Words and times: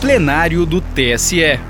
plenário 0.00 0.64
do 0.64 0.80
TSE. 0.80 1.60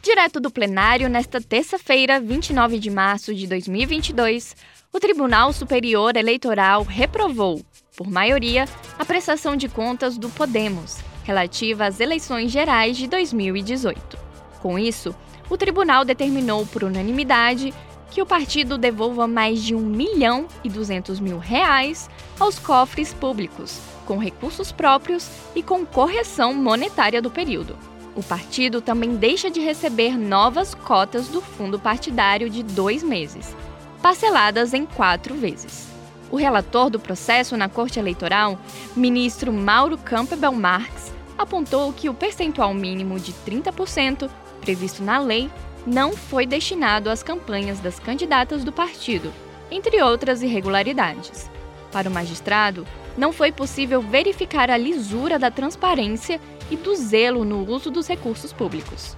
Direto 0.00 0.38
do 0.38 0.48
plenário, 0.48 1.08
nesta 1.08 1.40
terça-feira, 1.40 2.20
29 2.20 2.78
de 2.78 2.88
março 2.88 3.34
de 3.34 3.48
2022, 3.48 4.54
o 4.92 5.00
Tribunal 5.00 5.52
Superior 5.52 6.16
Eleitoral 6.16 6.84
reprovou, 6.84 7.60
por 7.96 8.08
maioria, 8.08 8.66
a 8.96 9.04
prestação 9.04 9.56
de 9.56 9.68
contas 9.68 10.16
do 10.16 10.28
Podemos, 10.28 10.98
relativa 11.24 11.84
às 11.84 11.98
eleições 11.98 12.52
gerais 12.52 12.96
de 12.96 13.08
2018. 13.08 14.16
Com 14.60 14.78
isso, 14.78 15.12
o 15.50 15.56
tribunal 15.56 16.04
determinou 16.04 16.64
por 16.64 16.84
unanimidade 16.84 17.74
que 18.12 18.22
o 18.22 18.26
partido 18.26 18.78
devolva 18.78 19.26
mais 19.26 19.60
de 19.60 19.74
1 19.74 19.80
milhão 19.80 20.46
e 20.62 20.68
200 20.68 21.18
mil 21.18 21.38
reais 21.38 22.08
aos 22.38 22.60
cofres 22.60 23.12
públicos, 23.12 23.80
com 24.06 24.18
recursos 24.18 24.72
próprios 24.72 25.28
e 25.54 25.62
com 25.62 25.84
correção 25.86 26.54
monetária 26.54 27.22
do 27.22 27.30
período. 27.30 27.76
O 28.14 28.22
partido 28.22 28.80
também 28.80 29.16
deixa 29.16 29.50
de 29.50 29.60
receber 29.60 30.18
novas 30.18 30.74
cotas 30.74 31.28
do 31.28 31.40
fundo 31.40 31.78
partidário 31.78 32.50
de 32.50 32.62
dois 32.62 33.02
meses, 33.02 33.56
parceladas 34.02 34.74
em 34.74 34.84
quatro 34.84 35.34
vezes. 35.34 35.88
O 36.30 36.36
relator 36.36 36.90
do 36.90 36.98
processo 36.98 37.56
na 37.56 37.68
Corte 37.68 37.98
Eleitoral, 37.98 38.58
ministro 38.96 39.52
Mauro 39.52 39.96
Campbell 39.98 40.52
Marx, 40.52 41.12
apontou 41.38 41.92
que 41.92 42.08
o 42.08 42.14
percentual 42.14 42.72
mínimo 42.72 43.18
de 43.18 43.32
30% 43.32 44.30
previsto 44.60 45.02
na 45.02 45.18
lei 45.18 45.50
não 45.86 46.16
foi 46.16 46.46
destinado 46.46 47.10
às 47.10 47.22
campanhas 47.22 47.80
das 47.80 47.98
candidatas 47.98 48.64
do 48.64 48.72
partido, 48.72 49.32
entre 49.70 50.02
outras 50.02 50.42
irregularidades. 50.42 51.50
Para 51.90 52.08
o 52.08 52.12
magistrado, 52.12 52.86
não 53.16 53.32
foi 53.32 53.52
possível 53.52 54.00
verificar 54.00 54.70
a 54.70 54.76
lisura 54.76 55.38
da 55.38 55.50
transparência 55.50 56.40
e 56.70 56.76
do 56.76 56.94
zelo 56.94 57.44
no 57.44 57.68
uso 57.68 57.90
dos 57.90 58.06
recursos 58.08 58.52
públicos. 58.52 59.16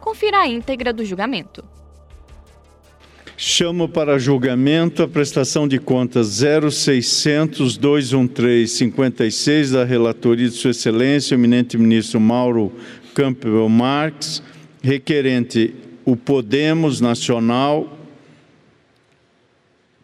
Confira 0.00 0.38
a 0.38 0.48
íntegra 0.48 0.92
do 0.92 1.04
julgamento. 1.04 1.64
Chamo 3.36 3.88
para 3.88 4.18
julgamento 4.18 5.00
a 5.00 5.08
prestação 5.08 5.68
de 5.68 5.78
contas 5.78 6.40
0600 6.40 7.76
213 7.76 8.66
56 8.66 9.70
da 9.70 9.84
relatoria 9.84 10.48
de 10.48 10.54
Sua 10.56 10.72
Excelência, 10.72 11.36
o 11.36 11.40
eminente 11.40 11.78
ministro 11.78 12.18
Mauro 12.18 12.72
Campbell 13.14 13.68
Marques, 13.68 14.42
requerente 14.82 15.72
o 16.04 16.16
Podemos 16.16 17.00
Nacional 17.00 17.97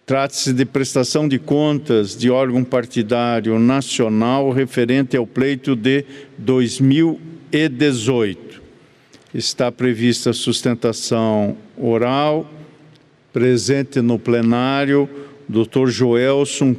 Trata-se 0.06 0.52
de 0.52 0.66
prestação 0.66 1.26
de 1.26 1.38
contas 1.38 2.14
de 2.14 2.30
órgão 2.30 2.62
partidário 2.62 3.58
nacional 3.58 4.50
referente 4.50 5.16
ao 5.16 5.26
pleito 5.26 5.74
de 5.74 6.04
2018. 6.36 8.62
Está 9.32 9.72
prevista 9.72 10.34
sustentação 10.34 11.56
oral, 11.74 12.46
presente 13.32 14.02
no 14.02 14.18
plenário, 14.18 15.08
Dr. 15.48 15.88
Joelson 15.88 16.76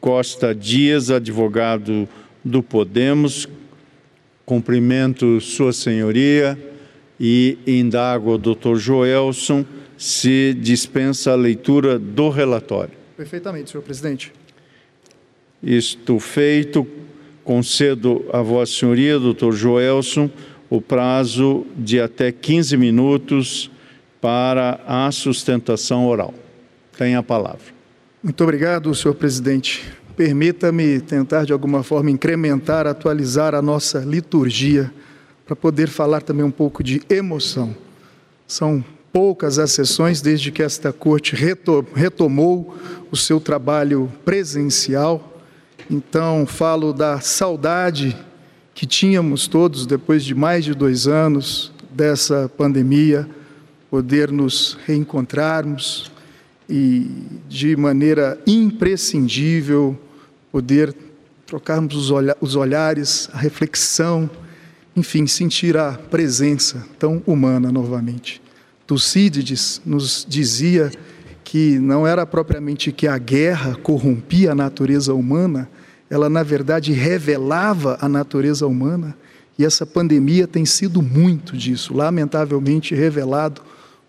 Costa 0.00 0.52
Dias, 0.52 1.12
advogado 1.12 2.08
do 2.44 2.60
Podemos. 2.60 3.48
Cumprimento 4.44 5.40
Sua 5.40 5.72
Senhoria 5.72 6.58
e 7.20 7.56
indago 7.66 8.32
ao 8.32 8.38
Dr. 8.38 8.76
Joelson 8.76 9.64
se 9.98 10.54
dispensa 10.54 11.32
a 11.32 11.34
leitura 11.34 11.98
do 11.98 12.30
relatório. 12.30 12.92
Perfeitamente, 13.16 13.70
senhor 13.70 13.82
presidente. 13.82 14.32
Isto 15.60 16.20
feito, 16.20 16.86
concedo 17.42 18.24
a 18.32 18.40
Vossa 18.40 18.72
Senhoria, 18.72 19.18
doutor 19.18 19.52
Joelson, 19.52 20.30
o 20.70 20.80
prazo 20.80 21.66
de 21.76 22.00
até 22.00 22.30
15 22.30 22.76
minutos 22.76 23.70
para 24.20 24.80
a 24.86 25.10
sustentação 25.10 26.06
oral. 26.06 26.32
Tem 26.96 27.16
a 27.16 27.22
palavra. 27.22 27.74
Muito 28.22 28.42
obrigado, 28.44 28.94
senhor 28.94 29.14
presidente. 29.14 29.84
Permita-me 30.16 31.00
tentar, 31.00 31.44
de 31.44 31.52
alguma 31.52 31.82
forma, 31.82 32.10
incrementar, 32.10 32.86
atualizar 32.86 33.52
a 33.54 33.62
nossa 33.62 34.00
liturgia, 34.00 34.92
para 35.44 35.56
poder 35.56 35.88
falar 35.88 36.20
também 36.20 36.44
um 36.44 36.50
pouco 36.50 36.84
de 36.84 37.00
emoção. 37.08 37.74
São 38.46 38.84
poucas 39.12 39.58
as 39.58 39.72
sessões 39.72 40.20
desde 40.20 40.52
que 40.52 40.62
esta 40.62 40.92
corte 40.92 41.34
retomou 41.94 42.76
o 43.10 43.16
seu 43.16 43.40
trabalho 43.40 44.12
presencial. 44.24 45.42
Então, 45.90 46.46
falo 46.46 46.92
da 46.92 47.20
saudade 47.20 48.16
que 48.74 48.86
tínhamos 48.86 49.48
todos 49.48 49.86
depois 49.86 50.24
de 50.24 50.34
mais 50.34 50.64
de 50.64 50.74
dois 50.74 51.06
anos 51.06 51.72
dessa 51.90 52.50
pandemia, 52.56 53.28
poder 53.90 54.30
nos 54.30 54.78
reencontrarmos 54.86 56.12
e, 56.68 57.10
de 57.48 57.74
maneira 57.76 58.38
imprescindível, 58.46 59.98
poder 60.52 60.94
trocarmos 61.46 61.96
os, 61.96 62.10
olha 62.10 62.36
os 62.40 62.54
olhares, 62.54 63.28
a 63.32 63.38
reflexão, 63.38 64.30
enfim, 64.94 65.26
sentir 65.26 65.76
a 65.76 65.92
presença 65.92 66.86
tão 66.98 67.22
humana 67.26 67.72
novamente. 67.72 68.42
Tucídides 68.88 69.82
nos 69.84 70.24
dizia 70.26 70.90
que 71.44 71.78
não 71.78 72.06
era 72.06 72.24
propriamente 72.24 72.90
que 72.90 73.06
a 73.06 73.18
guerra 73.18 73.76
corrompia 73.82 74.52
a 74.52 74.54
natureza 74.54 75.12
humana, 75.12 75.68
ela 76.08 76.30
na 76.30 76.42
verdade 76.42 76.90
revelava 76.94 77.98
a 78.00 78.08
natureza 78.08 78.66
humana, 78.66 79.14
e 79.58 79.64
essa 79.64 79.84
pandemia 79.84 80.46
tem 80.46 80.64
sido 80.64 81.02
muito 81.02 81.54
disso, 81.54 81.92
lamentavelmente 81.92 82.94
revelado 82.94 83.60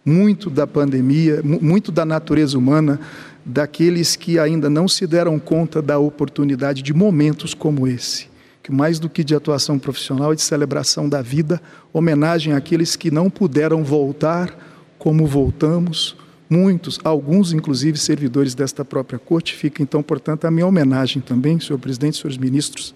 muito 0.06 0.50
da 0.50 0.66
pandemia, 0.66 1.42
muito 1.44 1.92
da 1.92 2.06
natureza 2.06 2.58
humana, 2.58 3.02
daqueles 3.46 4.16
que 4.16 4.40
ainda 4.40 4.70
não 4.70 4.88
se 4.88 5.06
deram 5.06 5.38
conta 5.38 5.82
da 5.82 6.00
oportunidade 6.00 6.82
de 6.82 6.94
momentos 6.94 7.54
como 7.54 7.86
esse 7.86 8.30
que 8.62 8.72
mais 8.72 9.00
do 9.00 9.10
que 9.10 9.24
de 9.24 9.34
atuação 9.34 9.80
profissional 9.80 10.32
e 10.32 10.36
de 10.36 10.44
celebração 10.44 11.10
da 11.10 11.24
vida, 11.24 11.60
homenagem 11.92 12.54
àqueles 12.54 12.96
que 12.96 13.10
não 13.10 13.28
puderam 13.28 13.84
voltar 13.84 14.69
como 15.00 15.26
voltamos, 15.26 16.16
muitos, 16.50 17.00
alguns 17.04 17.54
inclusive 17.54 17.98
servidores 17.98 18.54
desta 18.54 18.84
própria 18.84 19.18
corte. 19.18 19.56
Fica 19.56 19.82
então, 19.82 20.04
portanto, 20.04 20.46
a 20.46 20.52
minha 20.52 20.68
homenagem 20.68 21.22
também, 21.22 21.60
senhor 21.60 21.80
presidente, 21.80 22.18
senhores 22.18 22.38
ministros, 22.38 22.94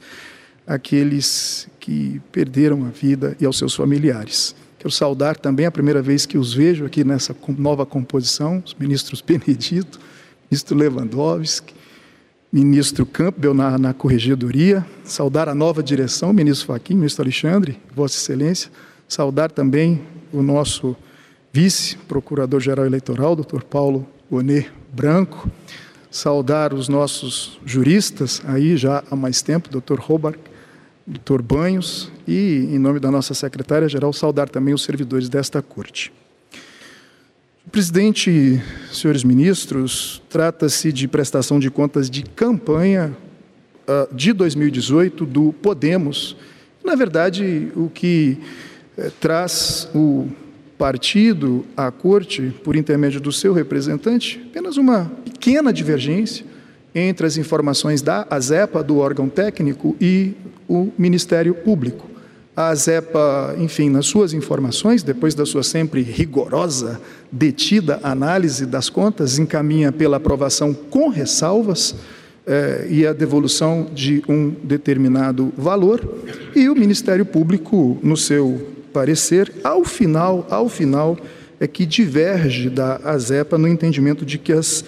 àqueles 0.68 1.68
que 1.80 2.22
perderam 2.32 2.86
a 2.86 2.90
vida 2.90 3.36
e 3.40 3.46
aos 3.46 3.58
seus 3.58 3.74
familiares. 3.74 4.56
Quero 4.78 4.92
saudar 4.92 5.38
também 5.38 5.66
a 5.66 5.72
primeira 5.72 6.02
vez 6.02 6.26
que 6.26 6.38
os 6.38 6.54
vejo 6.54 6.86
aqui 6.86 7.06
nessa 7.06 7.36
nova 7.58 7.86
composição, 7.86 8.62
os 8.66 8.74
ministros 8.74 9.22
Benedito, 9.26 10.00
ministro 10.52 10.78
Lewandowski, 10.78 11.74
ministro 12.52 13.06
Campbell 13.06 13.54
na, 13.54 13.78
na 13.78 13.94
corregedoria, 13.94 14.86
saudar 15.04 15.48
a 15.48 15.56
nova 15.56 15.82
direção, 15.82 16.34
ministro 16.34 16.68
Faquim, 16.68 16.96
ministro 16.96 17.24
Alexandre, 17.24 17.80
Vossa 17.96 18.18
Excelência, 18.18 18.70
saudar 19.08 19.50
também 19.50 20.02
o 20.32 20.42
nosso 20.42 20.96
vice-procurador-geral 21.54 22.84
eleitoral, 22.88 23.36
doutor 23.36 23.64
Paulo 23.64 24.08
Bonet 24.30 24.72
Branco, 24.92 25.48
saudar 26.10 26.74
os 26.74 26.90
nossos 26.90 27.60
juristas, 27.64 28.42
aí 28.46 28.76
já 28.76 29.04
há 29.10 29.16
mais 29.16 29.44
tempo, 29.44 29.70
doutor 29.70 30.00
Robart, 30.00 30.40
doutor 31.06 31.44
Banhos, 31.44 32.12
e, 32.28 32.70
em 32.72 32.80
nome 32.80 33.00
da 33.00 33.12
nossa 33.12 33.36
secretária-geral, 33.36 34.12
saudar 34.12 34.50
também 34.50 34.74
os 34.74 34.84
servidores 34.84 35.30
desta 35.30 35.62
corte. 35.62 36.12
Presidente, 37.72 38.60
senhores 38.92 39.24
ministros, 39.24 40.24
trata-se 40.30 40.92
de 40.92 41.08
prestação 41.08 41.60
de 41.60 41.70
contas 41.70 42.10
de 42.10 42.24
campanha 42.24 43.16
uh, 43.88 44.14
de 44.14 44.34
2018 44.34 45.24
do 45.24 45.54
Podemos. 45.54 46.36
Na 46.84 46.96
verdade, 46.96 47.72
o 47.76 47.90
que 47.90 48.38
eh, 48.98 49.12
traz 49.20 49.88
o 49.96 50.28
partido 50.78 51.66
à 51.76 51.92
corte, 51.92 52.54
por 52.64 52.76
intermédio 52.76 53.20
do 53.20 53.32
seu 53.32 53.54
representante, 53.54 54.42
apenas 54.50 54.78
uma 54.78 55.12
pequena 55.24 55.72
divergência 55.72 56.46
entre 56.96 57.26
as 57.26 57.38
informações 57.38 58.02
da 58.02 58.28
ASEPA, 58.30 58.84
do 58.84 58.98
órgão 58.98 59.28
técnico, 59.28 59.96
e 60.00 60.34
o 60.68 60.92
Ministério 60.98 61.54
Público. 61.54 62.10
A 62.56 62.68
ASEPA, 62.70 63.56
enfim, 63.58 63.90
nas 63.90 64.06
suas 64.06 64.32
informações, 64.32 65.02
depois 65.02 65.34
da 65.34 65.46
sua 65.46 65.64
sempre 65.64 66.02
rigorosa, 66.04 67.02
detida 67.32 68.00
análise 68.04 68.66
das 68.66 68.90
contas, 68.90 69.40
encaminha 69.40 69.92
pela 69.92 70.18
aprovação 70.18 70.72
com 70.72 71.10
ressalvas 71.10 71.96
eh, 72.46 72.88
e 72.92 73.08
a 73.08 73.14
devolução 73.14 73.88
de 73.92 74.24
um 74.30 74.52
determinado 74.64 75.52
valor, 75.58 76.08
e 76.56 76.70
o 76.70 76.76
Ministério 76.76 77.26
Público, 77.26 77.98
no 78.04 78.16
seu 78.16 78.73
parecer, 78.94 79.52
ao 79.64 79.84
final, 79.84 80.46
ao 80.50 80.70
final, 80.70 81.18
é 81.60 81.68
que 81.68 81.86
diverge 81.86 82.70
da 82.70 82.98
ASEPA 83.04 83.58
no 83.58 83.68
entendimento 83.68 84.26
de 84.26 84.38
que 84.38 84.54
as 84.54 84.86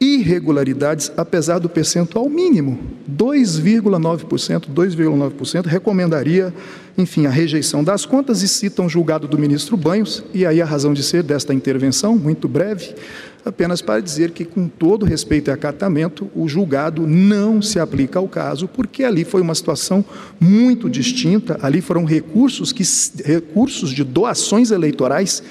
irregularidades, 0.00 1.12
apesar 1.16 1.60
do 1.60 1.68
percentual 1.68 2.28
mínimo, 2.28 2.76
2,9%, 3.08 4.64
2,9% 4.68 5.66
recomendaria, 5.66 6.52
enfim, 6.98 7.26
a 7.26 7.30
rejeição 7.30 7.84
das 7.84 8.04
contas 8.04 8.42
e 8.42 8.48
citam 8.48 8.86
um 8.86 8.88
julgado 8.88 9.28
do 9.28 9.38
ministro 9.38 9.76
Banhos, 9.76 10.24
e 10.34 10.44
aí 10.44 10.60
a 10.60 10.64
razão 10.64 10.92
de 10.92 11.04
ser 11.04 11.22
desta 11.22 11.54
intervenção, 11.54 12.18
muito 12.18 12.48
breve, 12.48 12.96
apenas 13.44 13.82
para 13.82 14.00
dizer 14.00 14.30
que, 14.30 14.44
com 14.44 14.68
todo 14.68 15.04
respeito 15.04 15.50
e 15.50 15.52
acatamento, 15.52 16.30
o 16.34 16.48
julgado 16.48 17.06
não 17.06 17.60
se 17.60 17.78
aplica 17.78 18.18
ao 18.18 18.28
caso, 18.28 18.68
porque 18.68 19.04
ali 19.04 19.24
foi 19.24 19.40
uma 19.40 19.54
situação 19.54 20.04
muito 20.40 20.88
distinta, 20.88 21.58
ali 21.62 21.80
foram 21.80 22.04
recursos, 22.04 22.72
que, 22.72 22.84
recursos 23.24 23.90
de 23.90 24.04
doações 24.04 24.70
eleitorais 24.70 25.42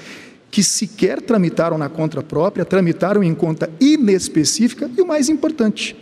que 0.50 0.62
sequer 0.62 1.20
tramitaram 1.22 1.78
na 1.78 1.88
conta 1.88 2.22
própria, 2.22 2.64
tramitaram 2.64 3.22
em 3.22 3.34
conta 3.34 3.70
inespecífica 3.80 4.90
e 4.96 5.00
o 5.00 5.06
mais 5.06 5.28
importante, 5.28 5.96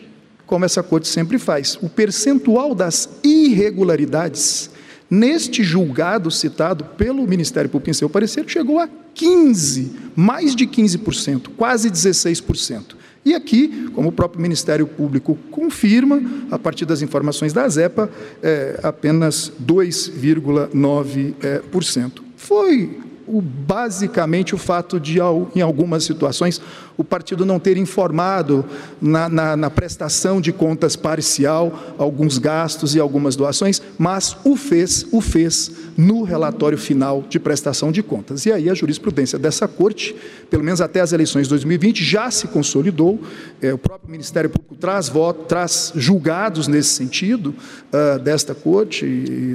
como 0.44 0.64
essa 0.64 0.82
corte 0.82 1.06
sempre 1.06 1.38
faz, 1.38 1.78
o 1.80 1.88
percentual 1.88 2.74
das 2.74 3.08
irregularidades 3.22 4.70
neste 5.10 5.64
julgado 5.64 6.30
citado 6.30 6.84
pelo 6.84 7.26
Ministério 7.26 7.68
Público 7.68 7.90
em 7.90 7.94
seu 7.94 8.08
parecer 8.08 8.44
chegou 8.46 8.78
a 8.78 8.88
15, 9.14 9.92
mais 10.14 10.54
de 10.54 10.66
15%, 10.66 11.50
quase 11.56 11.90
16%. 11.90 13.00
E 13.24 13.34
aqui, 13.34 13.88
como 13.94 14.08
o 14.08 14.12
próprio 14.12 14.40
Ministério 14.40 14.86
Público 14.86 15.36
confirma, 15.50 16.22
a 16.50 16.58
partir 16.58 16.86
das 16.86 17.02
informações 17.02 17.52
da 17.52 17.68
ZEPA, 17.68 18.10
é, 18.42 18.80
apenas 18.82 19.52
2,9%. 19.62 22.22
Foi 22.34 22.98
o, 23.26 23.42
basicamente 23.42 24.54
o 24.54 24.58
fato 24.58 24.98
de, 24.98 25.18
em 25.54 25.60
algumas 25.60 26.04
situações, 26.04 26.62
o 27.00 27.04
partido 27.04 27.46
não 27.46 27.58
ter 27.58 27.78
informado 27.78 28.62
na, 29.00 29.26
na, 29.26 29.56
na, 29.56 29.70
prestação 29.70 30.38
de 30.38 30.52
contas 30.52 30.96
parcial 30.96 31.94
alguns 31.96 32.36
gastos 32.36 32.94
e 32.94 33.00
algumas 33.00 33.34
doações, 33.34 33.80
mas 33.98 34.36
o 34.44 34.54
fez, 34.54 35.06
o 35.10 35.22
fez 35.22 35.72
no 35.96 36.22
relatório 36.22 36.76
final 36.76 37.24
de 37.26 37.40
prestação 37.40 37.90
de 37.90 38.02
contas. 38.02 38.44
E 38.44 38.52
aí 38.52 38.68
a 38.68 38.74
jurisprudência 38.74 39.38
dessa 39.38 39.66
corte, 39.66 40.14
pelo 40.50 40.62
menos 40.62 40.82
até 40.82 41.00
as 41.00 41.14
eleições 41.14 41.44
de 41.44 41.48
2020, 41.48 42.04
já 42.04 42.30
se 42.30 42.46
consolidou. 42.48 43.18
É, 43.62 43.72
o 43.72 43.78
próprio 43.78 44.10
Ministério 44.10 44.50
Público 44.50 44.74
traz, 44.74 45.08
voto, 45.08 45.44
traz 45.44 45.92
julgados 45.94 46.68
nesse 46.68 46.90
sentido 46.90 47.54
uh, 47.92 48.18
desta 48.18 48.54
corte, 48.54 49.06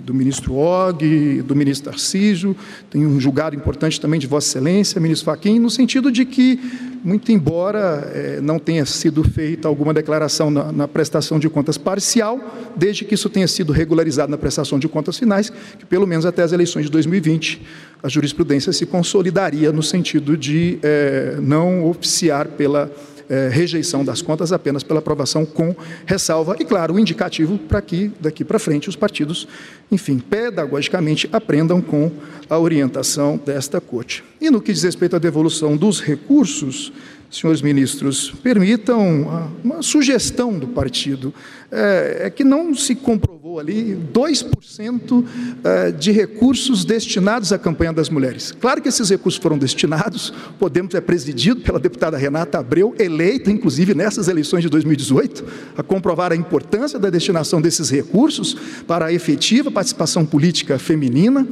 do 0.04 0.14
ministro 0.14 0.56
Og, 0.56 1.44
do 1.44 1.56
ministro 1.56 1.92
Tarcísio, 1.92 2.56
tem 2.90 3.06
um 3.06 3.20
julgado 3.20 3.56
importante 3.56 4.02
também 4.02 4.20
de 4.20 4.26
Vossa 4.26 4.48
Excelência, 4.48 5.00
ministro 5.00 5.26
Fachin, 5.26 5.60
no 5.60 5.70
sentido 5.70 6.12
de 6.12 6.26
que, 6.26 6.60
muito 7.06 7.31
embora 7.31 8.12
é, 8.16 8.42
não 8.42 8.57
tenha 8.57 8.84
sido 8.84 9.24
feita 9.24 9.68
alguma 9.68 9.94
declaração 9.94 10.50
na, 10.50 10.72
na, 10.72 10.88
prestação 10.88 11.38
de 11.38 11.48
contas 11.48 11.78
parcial, 11.78 12.40
desde 12.75 13.06
que 13.06 13.13
isso 13.13 13.30
tenha 13.30 13.48
sido 13.48 13.72
regularizado 13.72 14.31
na 14.31 14.40
prestação 14.40 14.80
de 14.80 14.88
contas 14.88 15.19
finais, 15.19 15.52
que 15.78 15.86
pelo 15.86 16.07
menos 16.07 16.25
até 16.25 16.42
as 16.42 16.52
eleições 16.52 16.86
de 16.86 16.92
2020 16.92 17.62
a 18.02 18.10
jurisprudência 18.10 18.74
se 18.74 18.88
consolidaria 18.88 19.72
no 19.72 19.84
sentido 19.84 20.36
de 20.36 20.80
é, 20.81 21.38
não 21.40 21.86
oficiar 21.88 22.48
pela 22.48 22.92
é, 23.30 23.50
rejeição 23.50 24.04
das 24.04 24.22
contas 24.22 24.51
apenas 24.51 24.83
pela 24.83 25.00
aprovação 25.00 25.45
com 25.45 25.75
ressalva 26.06 26.56
e, 26.60 26.66
claro, 26.66 26.94
o 26.94 27.00
indicativo 27.00 27.57
para 27.57 27.81
que 27.81 28.12
daqui 28.19 28.44
para 28.44 28.60
frente 28.60 28.89
os 28.89 28.95
partidos, 28.95 29.48
enfim, 29.92 30.19
pedagogicamente 30.19 31.30
aprendam 31.31 31.81
com 31.81 32.12
a 32.50 32.60
orientação 32.60 33.39
desta 33.44 33.81
Corte. 33.81 34.24
E 34.39 34.50
no 34.50 34.62
que 34.62 34.74
diz 34.74 34.83
respeito 34.83 35.16
à 35.16 35.19
devolução 35.19 35.75
dos 35.75 36.01
recursos, 36.01 36.92
senhores 37.31 37.62
ministros, 37.62 38.33
permitam 38.44 39.51
uma 39.63 39.81
sugestão 39.81 40.57
do 40.57 40.68
partido, 40.68 41.33
é, 41.72 42.22
é 42.24 42.30
que 42.30 42.44
não 42.44 42.74
se 42.74 42.95
comprovou 42.95 43.60
ali 43.60 43.98
2% 44.13 45.25
é, 45.63 45.92
de 45.92 46.12
recursos 46.12 46.86
destinados 46.86 47.51
à 47.51 47.57
campanha 47.57 47.92
das 47.92 48.10
mulheres. 48.10 48.51
Claro 48.51 48.81
que 48.81 48.88
esses 48.88 49.10
recursos 49.10 49.42
foram 49.42 49.57
destinados, 49.57 50.33
Podemos 50.60 50.95
é 50.95 51.01
presidido 51.01 51.62
pela 51.62 51.80
deputada 51.80 52.18
Renata 52.18 52.60
Abreu, 52.60 52.95
eleita 52.98 53.51
inclusive 53.51 53.94
nessas 53.94 54.27
eleições 54.27 54.62
de 54.62 54.69
2018, 54.69 55.44
a 55.77 55.83
comprovar 55.83 56.31
a 56.31 56.36
importância 56.36 56.98
da 56.98 57.10
destinação 57.10 57.62
desses 57.62 57.89
recursos 57.89 58.56
para 58.88 59.06
a 59.07 59.13
efetiva 59.13 59.69
participação 59.69 60.25
política 60.25 60.80
feminina, 60.80 61.45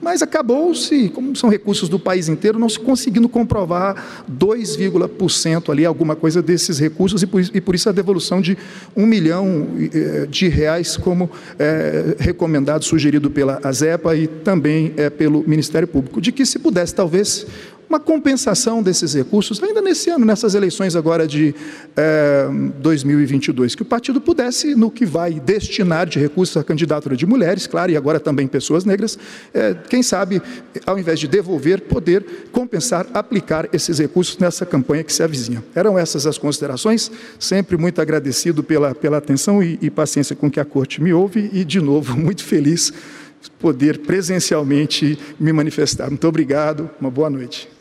mas 0.00 0.22
acabou-se, 0.22 1.08
como 1.10 1.36
são 1.36 1.50
recursos 1.50 1.88
do 1.88 1.98
país 1.98 2.28
inteiro, 2.28 2.58
não 2.58 2.68
se 2.68 2.78
conseguindo 2.78 3.28
comprovar 3.28 4.24
2,% 4.30 5.70
ali, 5.70 5.84
alguma 5.84 6.16
coisa 6.16 6.40
desses 6.40 6.78
recursos, 6.78 7.22
e 7.22 7.60
por, 7.60 7.74
isso 7.74 7.88
a 7.88 7.92
devolução 7.92 8.40
de 8.40 8.56
um 8.96 9.06
milhão 9.06 9.68
eh, 9.92 10.26
de 10.26 10.48
reais, 10.48 10.96
como 10.96 11.30
é, 11.58 12.16
recomendado, 12.18 12.84
sugerido 12.84 13.30
pela 13.30 13.60
ASEPA 13.62 14.16
e 14.16 14.26
também 14.26 14.92
é, 14.96 15.10
pelo 15.10 15.44
Ministério 15.46 15.86
Público, 15.86 16.20
de 16.20 16.32
que 16.32 16.46
se 16.46 16.58
pudesse, 16.58 16.94
talvez, 16.94 17.46
uma 17.90 17.98
compensação 17.98 18.80
desses 18.84 19.14
recursos, 19.14 19.60
ainda 19.60 19.82
nesse 19.82 20.10
ano, 20.10 20.24
nessas 20.24 20.54
eleições 20.54 20.94
agora 20.94 21.26
de 21.26 21.52
é, 21.96 22.48
2022, 22.78 23.74
que 23.74 23.82
o 23.82 23.84
partido 23.84 24.20
pudesse, 24.20 24.76
no 24.76 24.92
que 24.92 25.04
vai 25.04 25.40
destinar 25.40 26.06
de 26.06 26.20
recursos 26.20 26.56
à 26.56 26.62
candidatura 26.62 27.16
de 27.16 27.26
mulheres, 27.26 27.66
claro, 27.66 27.90
e 27.90 27.96
agora 27.96 28.20
também 28.20 28.46
pessoas 28.46 28.84
negras, 28.84 29.18
é, 29.52 29.74
quem 29.88 30.04
sabe, 30.04 30.40
ao 30.86 31.00
invés 31.00 31.18
de 31.18 31.26
devolver, 31.26 31.80
poder 31.80 32.24
compensar, 32.52 33.08
aplicar 33.12 33.68
esses 33.72 33.98
recursos 33.98 34.38
nessa 34.38 34.64
campanha 34.64 35.02
que 35.02 35.12
se 35.12 35.24
avizinha. 35.24 35.64
Eram 35.74 35.98
essas 35.98 36.28
as 36.28 36.38
considerações, 36.38 37.10
sempre 37.40 37.76
muito 37.76 38.00
agradecido 38.00 38.62
pela, 38.62 38.94
pela 38.94 39.16
atenção 39.16 39.60
e, 39.60 39.76
e 39.82 39.90
paciência 39.90 40.36
com 40.36 40.48
que 40.48 40.60
a 40.60 40.64
Corte 40.64 41.02
me 41.02 41.12
ouve 41.12 41.50
e, 41.52 41.64
de 41.64 41.80
novo, 41.80 42.14
muito 42.16 42.44
feliz 42.44 42.92
poder 43.58 43.98
presencialmente 43.98 45.18
me 45.40 45.52
manifestar. 45.52 46.08
Muito 46.08 46.28
obrigado, 46.28 46.88
uma 47.00 47.10
boa 47.10 47.28
noite. 47.28 47.79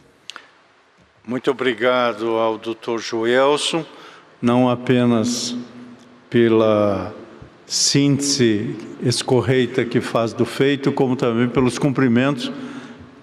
Muito 1.29 1.51
obrigado 1.51 2.25
ao 2.37 2.57
Dr. 2.57 2.97
Joelson, 2.97 3.85
não 4.41 4.67
apenas 4.67 5.55
pela 6.27 7.13
síntese 7.67 8.75
escorreita 9.03 9.85
que 9.85 10.01
faz 10.01 10.33
do 10.33 10.43
feito, 10.43 10.91
como 10.91 11.15
também 11.15 11.47
pelos 11.47 11.77
cumprimentos 11.77 12.51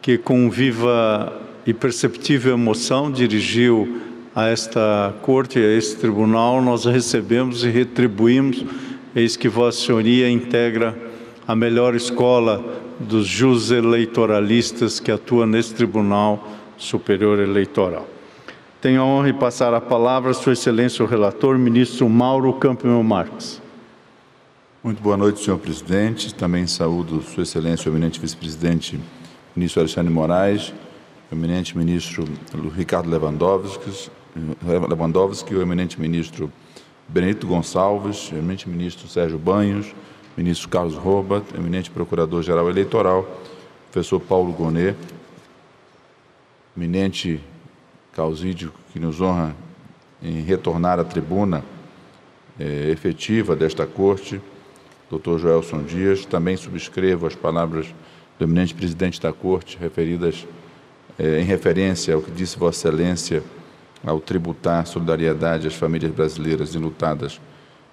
que 0.00 0.16
com 0.16 0.48
viva 0.48 1.36
e 1.66 1.74
perceptível 1.74 2.54
emoção 2.54 3.10
dirigiu 3.10 4.00
a 4.32 4.46
esta 4.46 5.12
corte, 5.22 5.58
a 5.58 5.76
este 5.76 5.96
tribunal, 5.96 6.62
nós 6.62 6.84
recebemos 6.84 7.64
e 7.64 7.70
retribuímos. 7.70 8.64
Eis 9.16 9.36
que 9.36 9.48
Vossa 9.48 9.84
Senhoria 9.84 10.30
integra 10.30 10.96
a 11.44 11.56
melhor 11.56 11.96
escola 11.96 12.64
dos 13.00 13.26
jus 13.26 13.72
eleitoralistas 13.72 15.00
que 15.00 15.10
atua 15.10 15.44
nesse 15.44 15.74
tribunal 15.74 16.52
Superior 16.76 17.38
Eleitoral. 17.38 18.06
Tenho 18.80 19.00
a 19.00 19.04
honra 19.04 19.32
de 19.32 19.38
passar 19.38 19.72
a 19.74 19.80
palavra 19.80 20.30
a 20.30 20.34
Sua 20.34 20.52
Excelência 20.52 21.04
o 21.04 21.08
relator, 21.08 21.58
ministro 21.58 22.08
Mauro 22.08 22.52
Campion 22.52 23.02
Marques. 23.02 23.60
Muito 24.84 25.02
boa 25.02 25.16
noite, 25.16 25.40
senhor 25.40 25.58
presidente. 25.58 26.32
Também 26.34 26.66
saúdo 26.66 27.22
Sua 27.22 27.42
Excelência, 27.42 27.90
o 27.90 27.92
eminente 27.92 28.20
vice-presidente, 28.20 29.00
ministro 29.56 29.80
Alexandre 29.80 30.12
Moraes, 30.12 30.72
o 31.32 31.34
eminente 31.34 31.76
ministro 31.76 32.24
Ricardo 32.76 33.10
Lewandowski, 33.10 34.10
Lewandowski 34.88 35.54
o 35.54 35.62
eminente 35.62 36.00
ministro 36.00 36.52
Benedito 37.08 37.46
Gonçalves, 37.46 38.30
o 38.30 38.36
eminente 38.36 38.68
ministro 38.68 39.08
Sérgio 39.08 39.38
Banhos, 39.38 39.92
ministro 40.36 40.68
Carlos 40.68 40.94
Roba, 40.94 41.42
eminente 41.56 41.90
procurador-geral 41.90 42.68
eleitoral, 42.68 43.26
professor 43.90 44.20
Paulo 44.20 44.52
Gonet, 44.52 44.94
eminente 46.76 47.40
Causídio, 48.12 48.72
que 48.92 49.00
nos 49.00 49.20
honra 49.20 49.54
em 50.22 50.40
retornar 50.40 50.98
à 50.98 51.04
tribuna 51.04 51.64
é, 52.58 52.90
efetiva 52.90 53.54
desta 53.54 53.86
corte, 53.86 54.40
doutor 55.10 55.38
Joelson 55.38 55.82
Dias. 55.82 56.24
Também 56.24 56.56
subscrevo 56.56 57.26
as 57.26 57.34
palavras 57.34 57.94
do 58.38 58.44
eminente 58.44 58.74
presidente 58.74 59.20
da 59.20 59.32
corte, 59.32 59.78
referidas 59.78 60.46
é, 61.18 61.40
em 61.40 61.44
referência 61.44 62.14
ao 62.14 62.22
que 62.22 62.30
disse 62.30 62.58
Vossa 62.58 62.88
Excelência 62.88 63.42
ao 64.04 64.20
tributar 64.20 64.86
solidariedade 64.86 65.66
às 65.66 65.74
famílias 65.74 66.12
brasileiras 66.12 66.74
enlutadas 66.74 67.40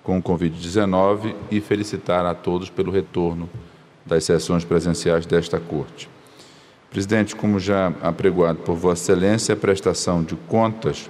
com 0.04 0.18
o 0.18 0.22
Covid-19 0.22 1.34
e 1.50 1.62
felicitar 1.62 2.26
a 2.26 2.36
todos 2.36 2.70
pelo 2.70 2.92
retorno 2.92 3.50
das 4.06 4.26
sessões 4.26 4.66
presenciais 4.66 5.26
desta 5.26 5.60
corte. 5.60 6.13
Presidente, 6.94 7.36
como 7.36 7.60
já 7.60 7.92
apregoado 8.04 8.60
por 8.60 8.76
Vossa 8.76 9.12
Excelência, 9.12 9.54
a 9.54 9.58
prestação 9.58 10.24
de 10.24 10.36
contas 10.48 11.10